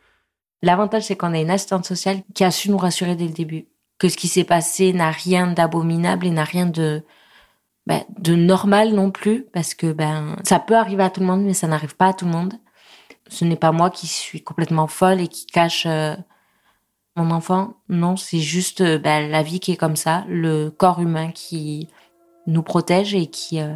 L'avantage 0.64 1.04
c'est 1.04 1.16
qu'on 1.16 1.34
a 1.34 1.40
une 1.40 1.52
assistante 1.52 1.86
sociale 1.86 2.24
qui 2.34 2.44
a 2.44 2.50
su 2.50 2.72
nous 2.72 2.78
rassurer 2.78 3.16
dès 3.16 3.28
le 3.28 3.34
début 3.34 3.68
que 4.02 4.10
ce 4.10 4.18
qui 4.18 4.28
s'est 4.28 4.44
passé 4.44 4.94
n'a 4.94 5.12
rien 5.12 5.46
d'abominable 5.46 6.26
et 6.26 6.32
n'a 6.32 6.44
rien 6.44 6.66
de 6.66 7.04
ben, 7.88 8.04
de 8.20 8.36
normal 8.36 8.94
non 8.94 9.12
plus, 9.12 9.44
parce 9.54 9.74
que 9.74 9.92
ben 9.92 10.36
ça 10.44 10.60
peut 10.60 10.76
arriver 10.76 11.04
à 11.04 11.10
tout 11.10 11.22
le 11.22 11.26
monde, 11.28 11.44
mais 11.44 11.54
ça 11.54 11.68
n'arrive 11.68 11.96
pas 11.96 12.08
à 12.08 12.14
tout 12.14 12.26
le 12.26 12.32
monde. 12.32 12.54
Ce 13.28 13.46
n'est 13.46 13.56
pas 13.56 13.72
moi 13.72 13.90
qui 13.90 14.08
suis 14.08 14.44
complètement 14.44 14.88
folle 14.88 15.22
et 15.22 15.28
qui 15.28 15.46
cache 15.46 15.86
euh, 15.88 16.16
mon 17.16 17.32
enfant. 17.32 17.76
Non, 17.90 18.18
c'est 18.18 18.40
juste 18.40 18.82
euh, 18.82 19.00
ben, 19.00 19.30
la 19.32 19.42
vie 19.42 19.60
qui 19.60 19.72
est 19.72 19.78
comme 19.78 19.96
ça, 19.96 20.26
le 20.28 20.70
corps 20.70 21.00
humain 21.02 21.32
qui 21.32 21.88
nous 22.46 22.64
protège 22.64 23.16
et 23.16 23.28
qui 23.28 23.60
euh, 23.62 23.76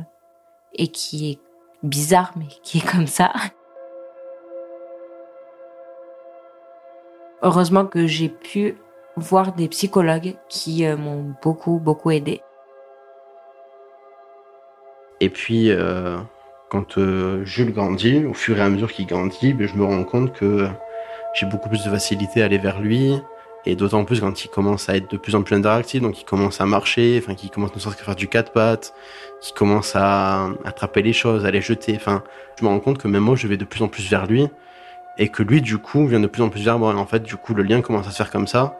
et 0.73 0.87
qui 0.89 1.31
est 1.31 1.39
bizarre, 1.83 2.33
mais 2.35 2.47
qui 2.63 2.79
est 2.79 2.91
comme 2.91 3.07
ça. 3.07 3.33
Heureusement 7.41 7.85
que 7.85 8.07
j'ai 8.07 8.29
pu 8.29 8.75
voir 9.17 9.53
des 9.53 9.69
psychologues 9.69 10.35
qui 10.49 10.85
m'ont 10.87 11.33
beaucoup 11.41 11.79
beaucoup 11.79 12.11
aidé. 12.11 12.41
Et 15.21 15.29
puis, 15.29 15.71
euh, 15.71 16.17
quand 16.69 16.97
euh, 16.97 17.45
Jules 17.45 17.73
grandit, 17.73 18.25
au 18.25 18.33
fur 18.33 18.57
et 18.57 18.61
à 18.61 18.69
mesure 18.69 18.91
qu'il 18.91 19.07
grandit, 19.07 19.53
ben, 19.53 19.67
je 19.67 19.75
me 19.75 19.83
rends 19.83 20.03
compte 20.03 20.33
que 20.33 20.67
j'ai 21.33 21.45
beaucoup 21.45 21.69
plus 21.69 21.83
de 21.83 21.89
facilité 21.89 22.41
à 22.41 22.45
aller 22.45 22.57
vers 22.57 22.81
lui. 22.81 23.19
Et 23.67 23.75
d'autant 23.75 24.05
plus 24.05 24.19
quand 24.19 24.45
il 24.45 24.47
commence 24.49 24.89
à 24.89 24.95
être 24.95 25.09
de 25.09 25.17
plus 25.17 25.33
en 25.33 25.41
plus 25.41 25.55
interactif, 25.55 25.99
donc 25.99 26.21
il 26.21 26.23
commence 26.23 26.61
à 26.61 26.67
marcher, 26.67 27.19
enfin 27.21 27.33
qu'il 27.33 27.49
commence 27.49 27.73
ne 27.73 27.79
serait-ce 27.79 28.03
faire 28.03 28.15
du 28.15 28.27
quatre 28.27 28.51
pattes, 28.51 28.93
qu'il 29.41 29.55
commence 29.55 29.95
à 29.95 30.49
attraper 30.65 31.01
les 31.01 31.13
choses, 31.13 31.45
à 31.45 31.51
les 31.51 31.61
jeter. 31.61 31.93
Enfin, 31.95 32.23
je 32.59 32.63
me 32.63 32.69
rends 32.69 32.79
compte 32.79 32.99
que 32.99 33.07
même 33.07 33.23
moi, 33.23 33.35
je 33.35 33.47
vais 33.47 33.57
de 33.57 33.65
plus 33.65 33.81
en 33.81 33.87
plus 33.87 34.07
vers 34.07 34.27
lui, 34.27 34.47
et 35.17 35.29
que 35.29 35.41
lui, 35.41 35.61
du 35.61 35.79
coup, 35.79 36.05
vient 36.05 36.19
de 36.19 36.27
plus 36.27 36.43
en 36.43 36.49
plus 36.49 36.63
vers 36.63 36.77
moi. 36.77 36.93
Et 36.93 36.97
en 36.97 37.07
fait, 37.07 37.23
du 37.23 37.37
coup, 37.37 37.55
le 37.55 37.63
lien 37.63 37.81
commence 37.81 38.07
à 38.07 38.11
se 38.11 38.17
faire 38.17 38.29
comme 38.29 38.47
ça. 38.47 38.77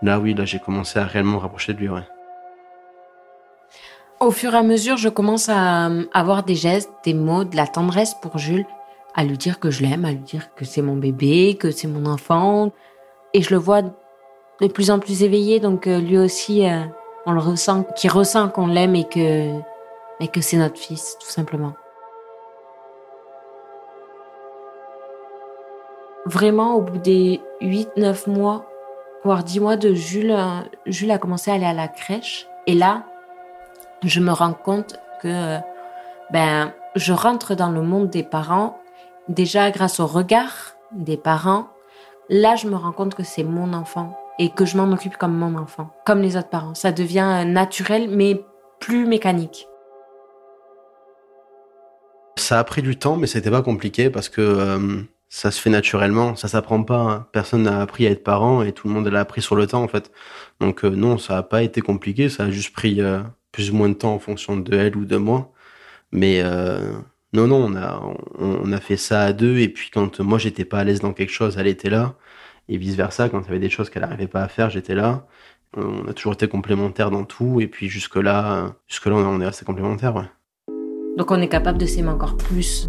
Là, 0.00 0.18
oui, 0.18 0.32
là, 0.32 0.46
j'ai 0.46 0.58
commencé 0.58 0.98
à 0.98 1.04
réellement 1.04 1.32
me 1.32 1.38
rapprocher 1.38 1.74
de 1.74 1.78
lui, 1.78 1.88
ouais. 1.90 2.02
Au 4.22 4.30
fur 4.30 4.54
et 4.54 4.58
à 4.58 4.62
mesure, 4.62 4.98
je 4.98 5.08
commence 5.08 5.48
à 5.48 5.90
avoir 6.14 6.44
des 6.44 6.54
gestes, 6.54 6.92
des 7.04 7.12
mots, 7.12 7.42
de 7.42 7.56
la 7.56 7.66
tendresse 7.66 8.14
pour 8.14 8.38
Jules, 8.38 8.66
à 9.16 9.24
lui 9.24 9.36
dire 9.36 9.58
que 9.58 9.68
je 9.72 9.82
l'aime, 9.82 10.04
à 10.04 10.12
lui 10.12 10.20
dire 10.20 10.54
que 10.54 10.64
c'est 10.64 10.80
mon 10.80 10.94
bébé, 10.94 11.56
que 11.58 11.72
c'est 11.72 11.88
mon 11.88 12.06
enfant. 12.06 12.70
Et 13.34 13.42
je 13.42 13.50
le 13.50 13.56
vois 13.56 13.82
de 13.82 14.68
plus 14.72 14.92
en 14.92 15.00
plus 15.00 15.24
éveillé, 15.24 15.58
donc 15.58 15.88
euh, 15.88 15.98
lui 15.98 16.18
aussi, 16.18 16.64
euh, 16.64 16.84
on 17.26 17.32
le 17.32 17.40
ressent, 17.40 17.82
qu'il 17.96 18.12
ressent 18.12 18.48
qu'on 18.48 18.68
l'aime 18.68 18.94
et 18.94 19.08
que, 19.08 19.58
et 20.20 20.28
que 20.28 20.40
c'est 20.40 20.56
notre 20.56 20.78
fils, 20.78 21.16
tout 21.20 21.28
simplement. 21.28 21.72
Vraiment, 26.26 26.76
au 26.76 26.80
bout 26.80 26.98
des 26.98 27.40
8-9 27.60 28.30
mois, 28.30 28.66
voire 29.24 29.42
10 29.42 29.58
mois 29.58 29.76
de 29.76 29.94
Jules, 29.94 30.30
euh, 30.30 30.60
Jules 30.86 31.10
a 31.10 31.18
commencé 31.18 31.50
à 31.50 31.54
aller 31.54 31.66
à 31.66 31.74
la 31.74 31.88
crèche. 31.88 32.46
Et 32.68 32.74
là, 32.74 33.02
je 34.04 34.20
me 34.20 34.32
rends 34.32 34.54
compte 34.54 34.96
que 35.22 35.58
ben 36.32 36.72
je 36.96 37.12
rentre 37.12 37.54
dans 37.54 37.70
le 37.70 37.82
monde 37.82 38.10
des 38.10 38.22
parents 38.22 38.78
déjà 39.28 39.70
grâce 39.70 40.00
au 40.00 40.06
regard 40.06 40.76
des 40.92 41.16
parents. 41.16 41.68
Là, 42.28 42.56
je 42.56 42.68
me 42.68 42.76
rends 42.76 42.92
compte 42.92 43.14
que 43.14 43.22
c'est 43.22 43.44
mon 43.44 43.72
enfant 43.72 44.18
et 44.38 44.50
que 44.50 44.64
je 44.64 44.76
m'en 44.76 44.90
occupe 44.92 45.16
comme 45.16 45.36
mon 45.36 45.56
enfant, 45.56 45.90
comme 46.04 46.20
les 46.20 46.36
autres 46.36 46.48
parents. 46.48 46.74
Ça 46.74 46.92
devient 46.92 47.44
naturel 47.46 48.08
mais 48.10 48.44
plus 48.80 49.06
mécanique. 49.06 49.68
Ça 52.36 52.58
a 52.58 52.64
pris 52.64 52.82
du 52.82 52.96
temps, 52.96 53.16
mais 53.16 53.26
c'était 53.26 53.50
pas 53.50 53.62
compliqué 53.62 54.10
parce 54.10 54.28
que 54.28 54.40
euh, 54.40 55.02
ça 55.28 55.50
se 55.50 55.60
fait 55.60 55.70
naturellement. 55.70 56.34
Ça 56.34 56.48
s'apprend 56.48 56.82
pas. 56.82 57.00
Hein. 57.00 57.26
Personne 57.32 57.64
n'a 57.64 57.80
appris 57.80 58.06
à 58.06 58.10
être 58.10 58.24
parent 58.24 58.62
et 58.62 58.72
tout 58.72 58.88
le 58.88 58.94
monde 58.94 59.06
l'a 59.08 59.20
appris 59.20 59.42
sur 59.42 59.54
le 59.54 59.66
temps 59.66 59.82
en 59.82 59.88
fait. 59.88 60.10
Donc 60.60 60.84
euh, 60.84 60.90
non, 60.90 61.18
ça 61.18 61.38
a 61.38 61.42
pas 61.42 61.62
été 61.62 61.80
compliqué. 61.80 62.28
Ça 62.28 62.44
a 62.44 62.50
juste 62.50 62.72
pris 62.72 63.00
euh, 63.00 63.20
plus 63.52 63.70
ou 63.70 63.74
moins 63.74 63.90
de 63.90 63.94
temps 63.94 64.14
en 64.14 64.18
fonction 64.18 64.56
de 64.56 64.74
elle 64.74 64.96
ou 64.96 65.04
de 65.04 65.16
moi. 65.16 65.52
Mais 66.10 66.40
euh, 66.42 66.92
non, 67.32 67.46
non, 67.46 67.64
on 67.64 67.76
a, 67.76 68.02
on, 68.38 68.72
a 68.72 68.80
fait 68.80 68.96
ça 68.96 69.22
à 69.22 69.32
deux. 69.32 69.58
Et 69.58 69.68
puis 69.68 69.90
quand 69.92 70.20
moi 70.20 70.38
j'étais 70.38 70.64
pas 70.64 70.80
à 70.80 70.84
l'aise 70.84 71.00
dans 71.00 71.12
quelque 71.12 71.32
chose, 71.32 71.56
elle 71.58 71.66
était 71.66 71.90
là. 71.90 72.14
Et 72.68 72.76
vice 72.78 72.94
versa, 72.96 73.28
quand 73.28 73.40
il 73.40 73.46
y 73.46 73.48
avait 73.50 73.58
des 73.58 73.70
choses 73.70 73.90
qu'elle 73.90 74.02
n'arrivait 74.02 74.26
pas 74.26 74.42
à 74.42 74.48
faire, 74.48 74.70
j'étais 74.70 74.94
là. 74.94 75.26
On 75.76 76.06
a 76.08 76.12
toujours 76.12 76.34
été 76.34 76.48
complémentaires 76.48 77.10
dans 77.10 77.24
tout. 77.24 77.60
Et 77.60 77.66
puis 77.66 77.88
jusque 77.88 78.16
là, 78.16 78.74
jusque 78.88 79.06
là, 79.06 79.14
on 79.14 79.40
est 79.40 79.46
resté 79.46 79.64
complémentaires. 79.64 80.16
Ouais. 80.16 80.28
Donc 81.16 81.30
on 81.30 81.40
est 81.40 81.48
capable 81.48 81.78
de 81.78 81.86
s'aimer 81.86 82.08
encore 82.08 82.36
plus. 82.36 82.88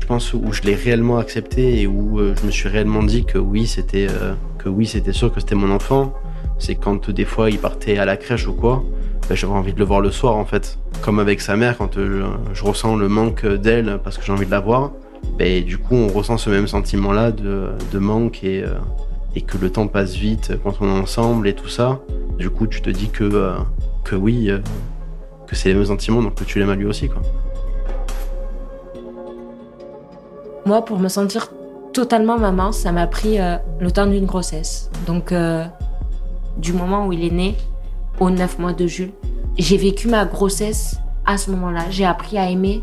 Je 0.00 0.06
pense 0.06 0.34
où 0.34 0.52
je 0.52 0.60
l'ai 0.62 0.74
réellement 0.74 1.16
accepté 1.16 1.80
et 1.80 1.86
où 1.86 2.20
euh, 2.20 2.34
je 2.38 2.44
me 2.44 2.50
suis 2.50 2.68
réellement 2.68 3.02
dit 3.02 3.24
que 3.24 3.38
oui, 3.38 3.66
c'était 3.66 4.06
euh, 4.10 4.34
que 4.58 4.68
oui, 4.68 4.84
c'était 4.86 5.12
sûr 5.12 5.32
que 5.32 5.40
c'était 5.40 5.54
mon 5.54 5.70
enfant 5.70 6.14
c'est 6.58 6.74
quand 6.74 7.10
des 7.10 7.24
fois 7.24 7.50
il 7.50 7.58
partait 7.58 7.98
à 7.98 8.04
la 8.04 8.16
crèche 8.16 8.46
ou 8.46 8.52
quoi, 8.52 8.82
ben, 9.28 9.34
j'avais 9.34 9.52
envie 9.52 9.72
de 9.72 9.78
le 9.78 9.84
voir 9.84 10.00
le 10.00 10.10
soir 10.10 10.36
en 10.36 10.44
fait. 10.44 10.78
Comme 11.02 11.18
avec 11.18 11.40
sa 11.40 11.56
mère, 11.56 11.78
quand 11.78 11.96
euh, 11.96 12.26
je, 12.52 12.64
ressens 12.64 12.96
le 12.96 13.08
manque 13.08 13.46
d'elle 13.46 13.98
parce 14.02 14.18
que 14.18 14.24
j'ai 14.24 14.32
envie 14.32 14.46
de 14.46 14.50
la 14.50 14.60
voir, 14.60 14.92
ben, 15.38 15.64
du 15.64 15.78
coup 15.78 15.94
on 15.94 16.08
ressent 16.08 16.36
ce 16.36 16.50
même 16.50 16.66
sentiment-là 16.66 17.32
de, 17.32 17.98
manque 17.98 18.44
et, 18.44 18.62
euh, 18.62 18.74
et 19.34 19.40
que 19.40 19.56
le 19.58 19.70
temps 19.70 19.86
passe 19.86 20.14
vite 20.14 20.52
quand 20.62 20.74
on 20.80 20.86
est 20.86 21.00
ensemble 21.00 21.48
et 21.48 21.54
tout 21.54 21.68
ça. 21.68 22.00
Du 22.38 22.50
coup 22.50 22.66
tu 22.66 22.82
te 22.82 22.90
dis 22.90 23.08
que, 23.08 23.24
euh, 23.24 23.54
que 24.04 24.14
oui, 24.14 24.50
que 25.46 25.56
c'est 25.56 25.70
les 25.70 25.74
mêmes 25.74 25.86
sentiments, 25.86 26.22
donc 26.22 26.34
que 26.34 26.44
tu 26.44 26.58
l'aimes 26.58 26.70
à 26.70 26.74
lui 26.74 26.86
aussi. 26.86 27.08
Quoi. 27.08 27.22
Moi, 30.66 30.82
pour 30.84 30.98
me 30.98 31.08
sentir 31.08 31.50
totalement 31.92 32.38
maman, 32.38 32.72
ça 32.72 32.90
m'a 32.90 33.06
pris 33.06 33.38
le 33.38 33.90
temps 33.90 34.06
d'une 34.06 34.24
grossesse. 34.24 34.90
Donc 35.06 35.32
du 36.56 36.72
moment 36.72 37.06
où 37.06 37.12
il 37.12 37.24
est 37.24 37.30
né, 37.30 37.56
aux 38.20 38.30
9 38.30 38.58
mois 38.58 38.72
de 38.72 38.86
Jules. 38.86 39.12
J'ai 39.56 39.76
vécu 39.76 40.08
ma 40.08 40.24
grossesse 40.24 40.98
à 41.26 41.36
ce 41.36 41.50
moment-là. 41.50 41.84
J'ai 41.90 42.04
appris 42.04 42.38
à 42.38 42.50
aimer 42.50 42.82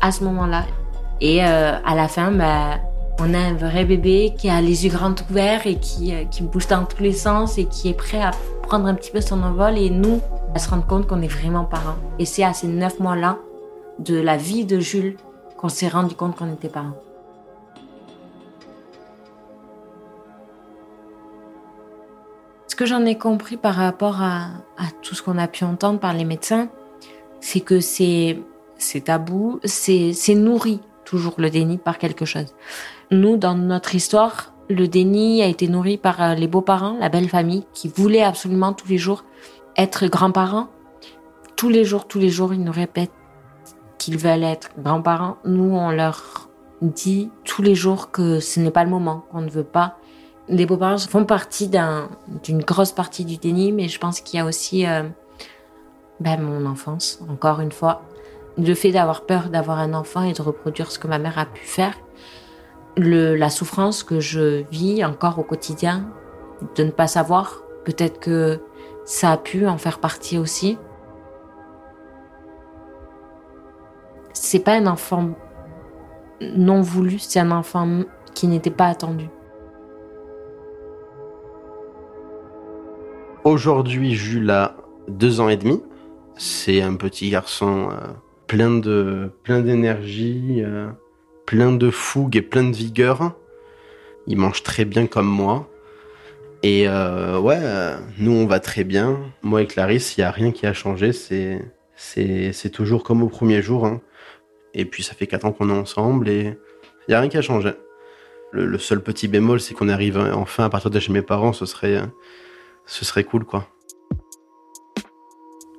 à 0.00 0.12
ce 0.12 0.24
moment-là. 0.24 0.64
Et 1.20 1.44
euh, 1.44 1.78
à 1.84 1.94
la 1.94 2.08
fin, 2.08 2.30
bah, 2.30 2.78
on 3.20 3.34
a 3.34 3.38
un 3.38 3.54
vrai 3.54 3.84
bébé 3.84 4.34
qui 4.36 4.48
a 4.48 4.60
les 4.60 4.84
yeux 4.84 4.92
grands 4.92 5.14
ouverts 5.30 5.66
et 5.66 5.76
qui, 5.76 6.14
euh, 6.14 6.24
qui 6.24 6.42
bouge 6.42 6.68
dans 6.68 6.84
tous 6.84 7.02
les 7.02 7.12
sens 7.12 7.58
et 7.58 7.64
qui 7.64 7.88
est 7.88 7.94
prêt 7.94 8.22
à 8.22 8.30
prendre 8.62 8.86
un 8.86 8.94
petit 8.94 9.10
peu 9.10 9.20
son 9.20 9.42
envol. 9.42 9.76
Et 9.76 9.90
nous, 9.90 10.20
à 10.54 10.58
se 10.58 10.70
rendre 10.70 10.86
compte 10.86 11.06
qu'on 11.06 11.22
est 11.22 11.28
vraiment 11.28 11.64
parents. 11.64 11.96
Et 12.18 12.24
c'est 12.24 12.44
à 12.44 12.52
ces 12.52 12.68
neuf 12.68 13.00
mois-là 13.00 13.38
de 13.98 14.18
la 14.20 14.36
vie 14.36 14.64
de 14.64 14.78
Jules 14.78 15.16
qu'on 15.56 15.68
s'est 15.68 15.88
rendu 15.88 16.14
compte 16.14 16.36
qu'on 16.36 16.52
était 16.52 16.68
parents. 16.68 16.94
Que 22.78 22.86
j'en 22.86 23.04
ai 23.04 23.18
compris 23.18 23.56
par 23.56 23.74
rapport 23.74 24.22
à, 24.22 24.50
tout 25.02 25.16
ce 25.16 25.22
qu'on 25.22 25.36
a 25.36 25.48
pu 25.48 25.64
entendre 25.64 25.98
par 25.98 26.12
les 26.14 26.24
médecins, 26.24 26.68
c'est 27.40 27.58
que 27.58 27.80
c'est 27.80 28.38
tabou, 29.04 29.58
c'est 29.64 30.34
nourri 30.36 30.80
toujours 31.04 31.34
le 31.38 31.50
déni 31.50 31.78
par 31.78 31.98
quelque 31.98 32.24
chose. 32.24 32.54
Nous, 33.10 33.36
dans 33.36 33.56
notre 33.56 33.96
histoire, 33.96 34.54
le 34.70 34.86
déni 34.86 35.42
a 35.42 35.46
été 35.46 35.66
nourri 35.66 35.96
par 35.96 36.22
euh, 36.22 36.34
les 36.34 36.46
beaux-parents, 36.46 36.96
la 37.00 37.08
belle 37.08 37.28
famille, 37.28 37.66
qui 37.74 37.88
voulaient 37.88 38.22
absolument 38.22 38.72
tous 38.72 38.86
les 38.86 38.98
jours 38.98 39.24
être 39.76 40.06
grands-parents. 40.06 40.68
Tous 41.56 41.70
les 41.70 41.84
jours, 41.84 42.06
tous 42.06 42.20
les 42.20 42.28
jours, 42.28 42.54
ils 42.54 42.62
nous 42.62 42.70
répètent 42.70 43.10
qu'ils 43.98 44.18
veulent 44.18 44.44
être 44.44 44.70
grands-parents. 44.78 45.38
Nous, 45.44 45.74
on 45.74 45.90
leur 45.90 46.48
dit 46.80 47.30
tous 47.44 47.62
les 47.62 47.74
jours 47.74 48.12
que 48.12 48.38
ce 48.38 48.60
n'est 48.60 48.70
pas 48.70 48.84
le 48.84 48.90
moment, 48.90 49.24
qu'on 49.32 49.40
ne 49.40 49.50
veut 49.50 49.64
pas 49.64 49.96
les 50.48 50.66
beaux-parents 50.66 50.98
font 50.98 51.24
partie 51.24 51.68
d'une 51.68 52.62
grosse 52.62 52.92
partie 52.92 53.24
du 53.24 53.36
déni, 53.36 53.72
mais 53.72 53.88
je 53.88 53.98
pense 53.98 54.20
qu'il 54.20 54.38
y 54.38 54.42
a 54.42 54.46
aussi 54.46 54.86
euh, 54.86 55.02
ben, 56.20 56.40
mon 56.40 56.66
enfance, 56.66 57.20
encore 57.28 57.60
une 57.60 57.72
fois. 57.72 58.02
Le 58.56 58.74
fait 58.74 58.90
d'avoir 58.90 59.22
peur 59.22 59.50
d'avoir 59.50 59.78
un 59.78 59.94
enfant 59.94 60.22
et 60.22 60.32
de 60.32 60.42
reproduire 60.42 60.90
ce 60.90 60.98
que 60.98 61.06
ma 61.06 61.18
mère 61.18 61.38
a 61.38 61.46
pu 61.46 61.64
faire. 61.64 61.94
Le, 62.96 63.36
la 63.36 63.50
souffrance 63.50 64.02
que 64.02 64.18
je 64.18 64.64
vis 64.70 65.04
encore 65.04 65.38
au 65.38 65.44
quotidien, 65.44 66.10
de 66.74 66.84
ne 66.84 66.90
pas 66.90 67.06
savoir. 67.06 67.62
Peut-être 67.84 68.18
que 68.18 68.60
ça 69.04 69.30
a 69.30 69.36
pu 69.36 69.66
en 69.66 69.78
faire 69.78 70.00
partie 70.00 70.38
aussi. 70.38 70.76
C'est 74.32 74.60
pas 74.60 74.72
un 74.74 74.86
enfant 74.86 75.30
non 76.40 76.80
voulu, 76.80 77.18
c'est 77.18 77.40
un 77.40 77.50
enfant 77.50 78.02
qui 78.34 78.46
n'était 78.46 78.70
pas 78.70 78.86
attendu. 78.86 79.28
Aujourd'hui, 83.48 84.14
Jules 84.14 84.50
a 84.50 84.76
deux 85.08 85.40
ans 85.40 85.48
et 85.48 85.56
demi. 85.56 85.82
C'est 86.36 86.82
un 86.82 86.96
petit 86.96 87.30
garçon 87.30 87.88
euh, 87.90 88.08
plein 88.46 88.78
de 88.78 89.30
plein 89.42 89.60
d'énergie, 89.60 90.56
euh, 90.58 90.90
plein 91.46 91.72
de 91.72 91.88
fougue 91.88 92.36
et 92.36 92.42
plein 92.42 92.64
de 92.64 92.76
vigueur. 92.76 93.32
Il 94.26 94.36
mange 94.36 94.62
très 94.62 94.84
bien 94.84 95.06
comme 95.06 95.26
moi. 95.26 95.66
Et 96.62 96.86
euh, 96.88 97.38
ouais, 97.38 97.58
nous 98.18 98.32
on 98.32 98.46
va 98.46 98.60
très 98.60 98.84
bien. 98.84 99.18
Moi 99.40 99.62
et 99.62 99.66
Clarisse, 99.66 100.18
il 100.18 100.20
y 100.20 100.24
a 100.24 100.30
rien 100.30 100.52
qui 100.52 100.66
a 100.66 100.74
changé. 100.74 101.14
C'est 101.14 101.64
c'est 101.96 102.70
toujours 102.70 103.02
comme 103.02 103.22
au 103.22 103.30
premier 103.30 103.62
jour. 103.62 103.86
Hein. 103.86 104.02
Et 104.74 104.84
puis 104.84 105.02
ça 105.02 105.14
fait 105.14 105.26
quatre 105.26 105.46
ans 105.46 105.52
qu'on 105.52 105.70
est 105.70 105.72
ensemble 105.72 106.28
et 106.28 106.58
il 107.08 107.12
y 107.12 107.14
a 107.14 107.20
rien 107.20 107.30
qui 107.30 107.38
a 107.38 107.42
changé. 107.42 107.70
Le, 108.52 108.76
seul 108.76 109.00
petit 109.00 109.26
bémol, 109.26 109.58
c'est 109.58 109.72
qu'on 109.72 109.88
arrive 109.88 110.18
enfin 110.18 110.64
à 110.64 110.68
partir 110.68 110.90
de 110.90 111.00
chez 111.00 111.12
mes 111.12 111.22
parents, 111.22 111.54
ce 111.54 111.64
serait, 111.64 112.02
ce 112.88 113.04
serait 113.04 113.22
cool, 113.22 113.44
quoi. 113.44 113.68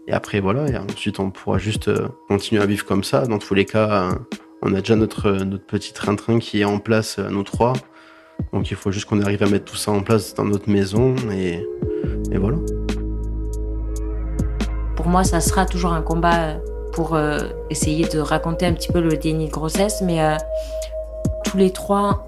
Et 0.07 0.13
après, 0.13 0.39
voilà, 0.39 0.67
et 0.69 0.77
ensuite 0.77 1.19
on 1.19 1.29
pourra 1.29 1.57
juste 1.57 1.89
euh, 1.89 2.07
continuer 2.29 2.61
à 2.61 2.65
vivre 2.65 2.85
comme 2.85 3.03
ça. 3.03 3.27
Dans 3.27 3.37
tous 3.37 3.53
les 3.53 3.65
cas, 3.65 4.09
on 4.61 4.73
a 4.73 4.79
déjà 4.79 4.95
notre, 4.95 5.31
notre 5.31 5.65
petit 5.65 5.93
train-train 5.93 6.39
qui 6.39 6.61
est 6.61 6.65
en 6.65 6.79
place, 6.79 7.19
nous 7.19 7.43
trois. 7.43 7.73
Donc 8.53 8.71
il 8.71 8.77
faut 8.77 8.91
juste 8.91 9.05
qu'on 9.05 9.21
arrive 9.21 9.43
à 9.43 9.47
mettre 9.47 9.65
tout 9.65 9.75
ça 9.75 9.91
en 9.91 10.01
place 10.01 10.33
dans 10.33 10.45
notre 10.45 10.69
maison 10.69 11.15
et, 11.31 11.65
voilà. 12.35 12.57
Pour 14.95 15.07
moi, 15.07 15.23
ça 15.23 15.41
sera 15.41 15.65
toujours 15.65 15.93
un 15.93 16.01
combat 16.01 16.57
pour 16.93 17.15
euh, 17.15 17.39
essayer 17.69 18.07
de 18.07 18.19
raconter 18.19 18.65
un 18.65 18.73
petit 18.73 18.91
peu 18.91 18.99
le 18.99 19.15
déni 19.17 19.47
de 19.47 19.51
grossesse, 19.51 20.01
mais 20.03 20.21
euh, 20.21 20.35
tous 21.45 21.57
les 21.57 21.71
trois, 21.71 22.25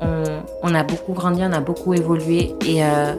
on, 0.64 0.74
a 0.74 0.84
beaucoup 0.84 1.14
grandi, 1.14 1.42
on 1.44 1.54
a 1.54 1.60
beaucoup 1.60 1.94
évolué 1.94 2.56
et 2.66 2.84
euh, 2.84 3.16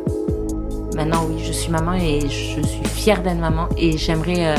maintenant, 0.94 1.24
oui, 1.28 1.42
je 1.44 1.52
suis 1.52 1.70
maman 1.70 1.94
et 1.94 2.20
je 2.22 2.60
suis 2.60 2.84
fière 2.84 3.22
d'être 3.22 3.38
maman 3.38 3.68
et 3.76 3.96
j'aimerais 3.96 4.54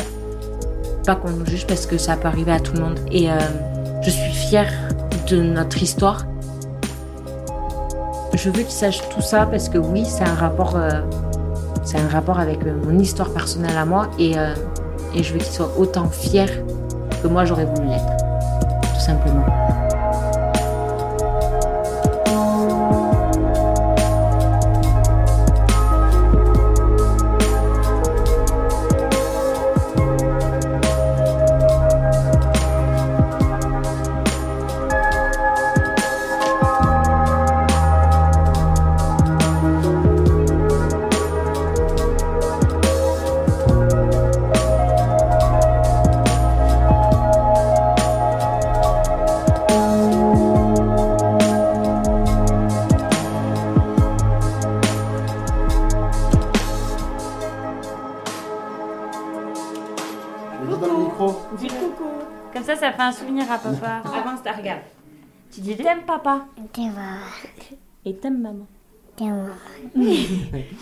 pas 1.06 1.16
qu'on 1.16 1.32
nous 1.32 1.46
juge 1.46 1.66
parce 1.68 1.86
que 1.86 1.98
ça 1.98 2.16
peut 2.16 2.28
arriver 2.28 2.52
à 2.52 2.60
tout 2.60 2.74
le 2.74 2.82
monde 2.82 3.00
et 3.12 3.28
je 4.02 4.10
suis 4.10 4.32
fière 4.32 4.72
de 5.28 5.42
notre 5.42 5.82
histoire. 5.82 6.26
Je 8.34 8.50
veux 8.50 8.64
qu'ils 8.64 8.72
sachent 8.72 9.08
tout 9.10 9.22
ça 9.22 9.46
parce 9.46 9.70
que 9.70 9.78
oui, 9.78 10.06
c'est 10.06 10.24
un 10.24 10.34
rapport, 10.36 10.78
rapport 12.12 12.40
avec 12.40 12.60
mon 12.66 12.98
histoire 13.00 13.30
personnelle 13.32 13.78
à 13.78 13.86
moi 13.86 14.10
et 14.18 14.36
et 15.16 15.24
je 15.24 15.34
veux 15.34 15.40
qu'ils 15.40 15.54
soient 15.54 15.72
autant 15.78 16.10
fiers 16.10 16.46
que 17.22 17.28
moi 17.28 17.46
j'aurais 17.46 17.66
voulu 17.66 17.88
l'être, 17.88 18.18
tout 18.82 19.00
simplement. 19.00 19.63
À 63.08 63.58
papa. 63.58 64.02
Avance, 64.18 64.44
ta 64.44 64.52
regarde. 64.52 64.82
Tu 65.52 65.62
dis 65.62 65.76
t'aimes 65.76 66.04
papa 66.06 66.46
Et 68.06 68.16
t'aimes 68.16 68.42
maman 68.42 68.66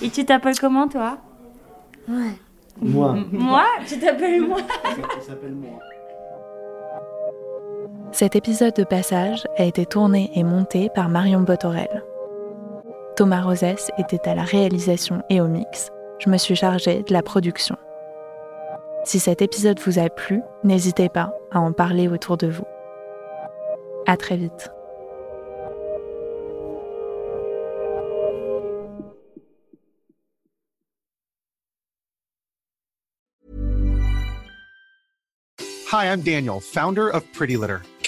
Et 0.01 0.09
tu 0.09 0.25
t'appelles 0.25 0.59
comment 0.59 0.87
toi 0.87 1.17
Moi. 2.07 2.21
Moi. 2.81 3.15
Moi 3.31 3.65
Tu 3.85 3.99
t'appelles 3.99 4.41
moi 4.41 4.59
moi. 5.53 5.79
Cet 8.13 8.35
épisode 8.35 8.75
de 8.75 8.83
Passage 8.83 9.45
a 9.57 9.63
été 9.63 9.85
tourné 9.85 10.31
et 10.35 10.43
monté 10.43 10.89
par 10.93 11.09
Marion 11.09 11.41
Botorel. 11.41 12.03
Thomas 13.15 13.41
Rosès 13.41 13.91
était 13.97 14.27
à 14.27 14.35
la 14.35 14.43
réalisation 14.43 15.21
et 15.29 15.41
au 15.41 15.47
mix. 15.47 15.91
Je 16.19 16.29
me 16.29 16.37
suis 16.37 16.55
chargée 16.55 17.03
de 17.03 17.13
la 17.13 17.21
production. 17.21 17.75
Si 19.03 19.19
cet 19.19 19.41
épisode 19.41 19.79
vous 19.79 19.97
a 19.97 20.09
plu, 20.09 20.41
n'hésitez 20.63 21.09
pas 21.09 21.33
à 21.51 21.59
en 21.59 21.73
parler 21.73 22.07
autour 22.07 22.37
de 22.37 22.47
vous. 22.47 22.65
À 24.05 24.15
très 24.15 24.37
vite. 24.37 24.71
Hi, 35.91 36.05
I'm 36.05 36.21
Daniel, 36.21 36.61
founder 36.61 37.09
of 37.09 37.23
Pretty 37.33 37.57
Litter. 37.57 37.81